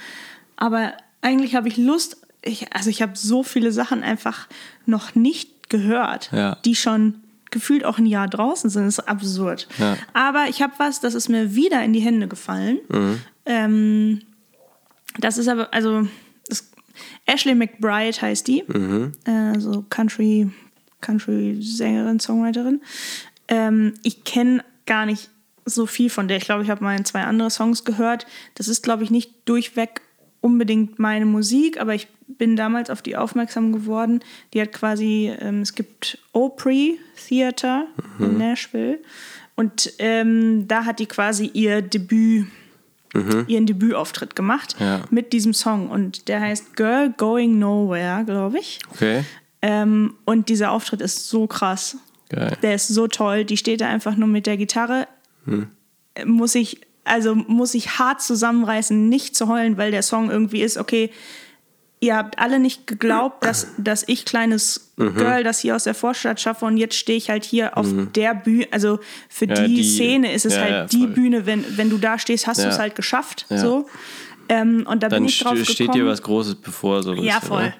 [0.56, 0.92] aber
[1.22, 4.46] eigentlich habe ich Lust, ich, also ich habe so viele Sachen einfach
[4.84, 6.56] noch nicht gehört, Ja.
[6.66, 7.14] die schon
[7.51, 8.86] gefühlt auch ein Jahr draußen sind.
[8.86, 9.68] Das ist absurd.
[9.78, 9.96] Ja.
[10.12, 12.78] Aber ich habe was, das ist mir wieder in die Hände gefallen.
[12.88, 13.20] Mhm.
[13.46, 14.20] Ähm,
[15.18, 16.07] das ist aber, also
[16.48, 16.70] das,
[17.26, 19.12] Ashley McBride heißt die, Mhm.
[19.24, 20.51] äh, so Country,
[21.01, 22.80] Country-Sängerin, Songwriterin.
[23.48, 25.30] Ähm, ich kenne gar nicht
[25.64, 26.36] so viel von der.
[26.36, 28.26] Ich glaube, ich habe mal zwei andere Songs gehört.
[28.55, 30.01] Das ist, glaube ich, nicht durchweg
[30.41, 34.20] unbedingt meine Musik, aber ich bin damals auf die aufmerksam geworden.
[34.55, 37.84] Die hat quasi, ähm, es gibt Opry Theater
[38.18, 38.24] Mhm.
[38.24, 38.99] in Nashville
[39.57, 42.47] und ähm, da hat die quasi ihr Debüt,
[43.49, 44.86] ihren Debütauftritt gemacht Mhm.
[44.86, 45.01] Ja.
[45.11, 48.78] mit diesem Song und der heißt Girl Going Nowhere, glaube ich.
[48.93, 49.24] Okay.
[49.62, 51.97] Ähm, und dieser Auftritt ist so krass.
[52.30, 52.57] Geil.
[52.62, 53.45] Der ist so toll.
[53.45, 55.09] Die steht da einfach nur mit der Gitarre.
[56.14, 56.80] Äh, Muss ich,
[57.11, 61.11] also muss ich hart zusammenreißen, nicht zu heulen, weil der Song irgendwie ist, okay,
[62.02, 66.40] ihr habt alle nicht geglaubt, dass, dass ich kleines Girl das hier aus der Vorstadt
[66.40, 68.66] schaffe und jetzt stehe ich halt hier auf der Bühne.
[68.70, 71.06] Also für Ja, die, die- Szene ist es ja, halt ja, die.
[71.06, 72.64] Bühne, wenn, wenn du da stehst, hast Ja.
[72.64, 73.44] du es halt geschafft.
[73.50, 73.58] Ja.
[73.58, 73.86] So.
[74.48, 75.66] Ähm, und da Dann bin ich drauf gekommen.
[75.74, 77.02] steht dir was Großes bevor.
[77.02, 77.64] So Ja, voll.
[77.64, 77.74] ne?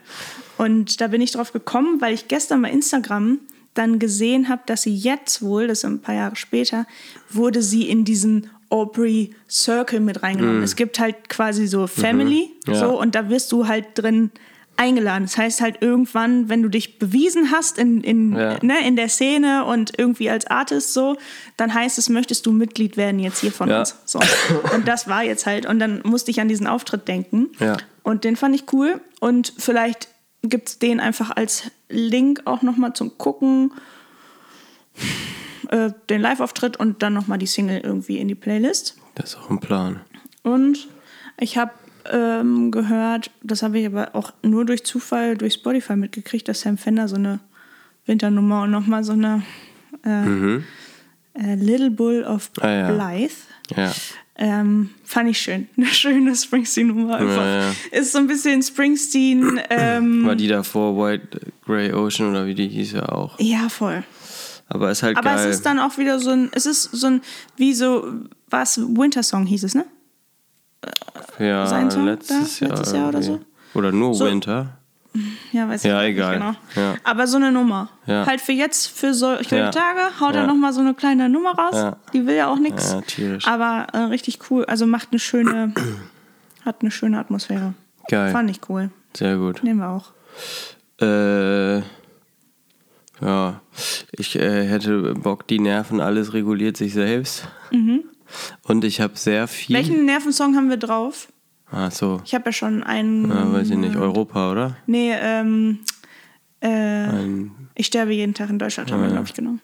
[0.59, 3.39] Und da bin ich drauf gekommen, weil ich gestern bei Instagram
[3.73, 6.87] dann gesehen habe, dass sie jetzt wohl, das ist ein paar Jahre später,
[7.31, 10.63] wurde sie in diesen Aubrey Circle mit reingenommen.
[10.63, 12.73] Es gibt halt quasi so Family, Mhm.
[12.73, 12.79] Ja.
[12.81, 14.31] so, und da wirst du halt drin
[14.77, 15.25] eingeladen.
[15.25, 18.57] Das heißt halt irgendwann, wenn du dich bewiesen hast in, in, Ja.
[18.63, 21.19] ne, in der Szene und irgendwie als Artist so,
[21.59, 23.81] dann heißt es, möchtest du Mitglied werden jetzt hier von Ja.
[23.81, 23.97] uns.
[24.07, 24.21] So.
[24.75, 25.67] Und das war jetzt halt.
[25.67, 27.49] Und dann musste ich an diesen Auftritt denken.
[27.59, 27.77] Ja.
[28.05, 29.01] Und den fand ich cool.
[29.21, 30.09] Und vielleicht
[30.43, 33.73] gibt es den einfach als Link auch nochmal zum Gucken.
[35.71, 38.97] Äh, den Live-Auftritt und dann nochmal die Single irgendwie in die Playlist.
[39.15, 40.01] Das ist auch ein Plan.
[40.43, 40.89] Und
[41.39, 41.71] ich habe
[42.11, 46.77] ähm, gehört, das habe ich aber auch nur durch Zufall durch Spotify mitgekriegt, dass Sam
[46.79, 47.39] Fender so eine
[48.07, 49.43] Winternummer und nochmal so eine
[50.05, 50.57] äh,
[51.35, 52.91] äh, Little Bull of Ah, ja.
[52.93, 53.35] Blythe.
[53.77, 53.93] Ja.
[54.37, 55.69] Ähm, fand ich schön.
[55.77, 57.45] Eine schöne Springsteen-Nummer einfach.
[57.45, 57.73] Ja, ja.
[57.93, 59.61] Ist so ein bisschen Springsteen.
[59.71, 63.39] Ähm, War die davor White Grey Ocean oder wie die hieß ja auch.
[63.39, 64.03] ja, voll.
[64.71, 65.49] Aber ist halt Aber geil.
[65.49, 67.23] es ist dann auch wieder so ein, es ist so ein,
[67.57, 68.07] wie so,
[68.49, 69.85] was, Winter Song hieß es, ne?
[71.39, 72.67] ja, sein Song letztes da?
[72.67, 72.77] Jahr.
[72.77, 73.41] Letztes Jahr oder so?
[73.75, 74.77] Oder nur So- Winter.
[75.51, 76.39] Ja, weiß Ja, ich egal.
[76.39, 76.45] nicht
[76.75, 76.87] genau.
[76.93, 76.95] Ja.
[77.03, 77.89] Aber so eine Nummer.
[78.07, 78.27] Ja.
[78.27, 79.71] Halt für jetzt, für solche Ja.
[79.73, 80.47] Tage, haut er Ja.
[80.47, 81.75] nochmal so eine kleine Nummer raus.
[81.75, 81.97] Ja.
[82.13, 82.95] Die will ja auch nichts.
[83.17, 83.39] Ja.
[83.45, 84.65] Aber äh, richtig cool.
[84.67, 85.75] Also macht eine schöne,
[86.65, 87.75] hat eine schöne Atmosphäre.
[88.09, 88.31] Geil.
[88.31, 88.91] Fand ich cool.
[89.17, 89.65] Sehr gut.
[89.65, 90.13] Nehmen wir auch.
[91.05, 91.83] Äh,
[93.21, 93.61] ja,
[94.13, 97.47] ich äh, hätte Bock, die Nerven, alles reguliert sich selbst.
[98.63, 99.75] Und ich habe sehr viel.
[99.77, 99.79] Mhm.
[99.79, 101.29] Welchen Nervensong haben wir drauf?
[101.73, 103.29] Ach so, Ich habe ja schon einen.
[103.29, 104.77] ja, weiß ich nicht, Europa, oder?
[104.87, 105.79] Nee, ähm,
[106.61, 109.61] äh, Ein, ich sterbe jeden Tag in Deutschland, haben wir, glaube ich, genommen.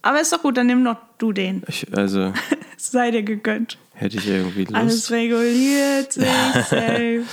[0.00, 1.62] Aber ist doch gut, dann nimm doch du den.
[1.68, 2.32] ich, also
[2.76, 3.78] Sei dir gegönnt.
[3.94, 4.74] hätte ich irgendwie Lust.
[4.74, 6.24] Alles reguliert sich
[6.68, 7.30] selbst.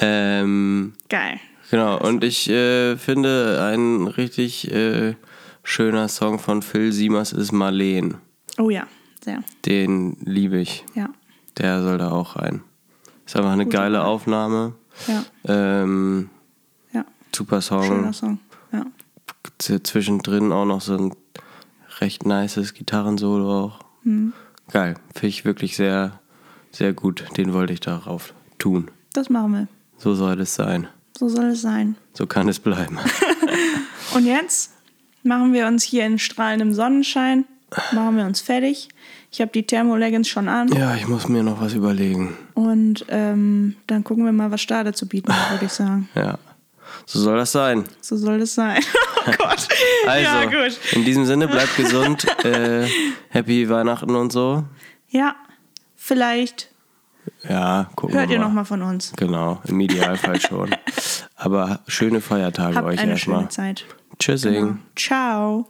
[0.00, 1.38] Ähm, Geil.
[1.70, 5.14] Genau, und ich äh, finde, ein richtig äh,
[5.62, 8.16] schöner Song von Phil Siemers ist Marleen.
[8.58, 8.86] Oh ja,
[9.24, 9.42] sehr.
[9.64, 10.84] Den liebe ich.
[10.94, 11.08] Ja.
[11.58, 12.62] Der soll da auch rein.
[13.24, 14.04] Ist einfach eine Gute geile.
[14.04, 14.74] Aufnahme.
[15.08, 15.24] Ja,
[15.82, 16.30] Ähm,
[16.92, 17.04] ja.
[17.34, 17.82] super Song.
[17.84, 18.38] Schöner Song.
[18.72, 18.84] Ja.
[19.58, 21.14] Zwischendrin auch noch so ein
[22.00, 23.80] recht nices Gitarrensolo auch.
[24.04, 24.32] Mhm.
[24.70, 24.94] Geil.
[25.14, 26.20] Finde ich wirklich sehr,
[26.70, 27.24] sehr gut.
[27.36, 28.90] Den wollte ich darauf tun.
[29.12, 29.68] Das machen wir.
[29.98, 30.88] So soll es sein.
[31.18, 31.96] So soll es sein.
[32.12, 32.98] So kann es bleiben.
[34.14, 34.72] Und jetzt
[35.22, 37.44] machen wir uns hier in strahlendem Sonnenschein,
[37.92, 38.88] machen wir uns fertig.
[39.32, 42.36] Ich habe die Thermo-Leggings schon an ja, ich muss mir noch was überlegen.
[42.54, 46.08] und ähm, dann gucken wir mal, was Stade zu bieten hat, würde ich sagen.
[46.14, 46.38] Ja.
[47.04, 47.84] So soll das sein.
[48.00, 48.80] So soll es sein.
[49.28, 49.66] Oh Gott.
[50.06, 50.78] Also, Ja, gut.
[50.92, 52.24] in diesem Sinne, bleibt gesund.
[52.44, 52.86] äh,
[53.30, 54.62] happy Weihnachten und so.
[55.08, 55.34] Ja,
[55.96, 56.70] vielleicht
[57.48, 58.46] Ja, gucken hört wir ihr mal.
[58.48, 59.12] noch mal von uns.
[59.16, 60.70] Genau, im Idealfall schon.
[61.36, 63.38] Aber schöne Feiertage Habt euch eine erstmal.
[63.40, 63.84] schöne Zeit.
[64.18, 64.52] Tschüssing.
[64.54, 64.76] Genau.
[64.96, 65.68] Ciao.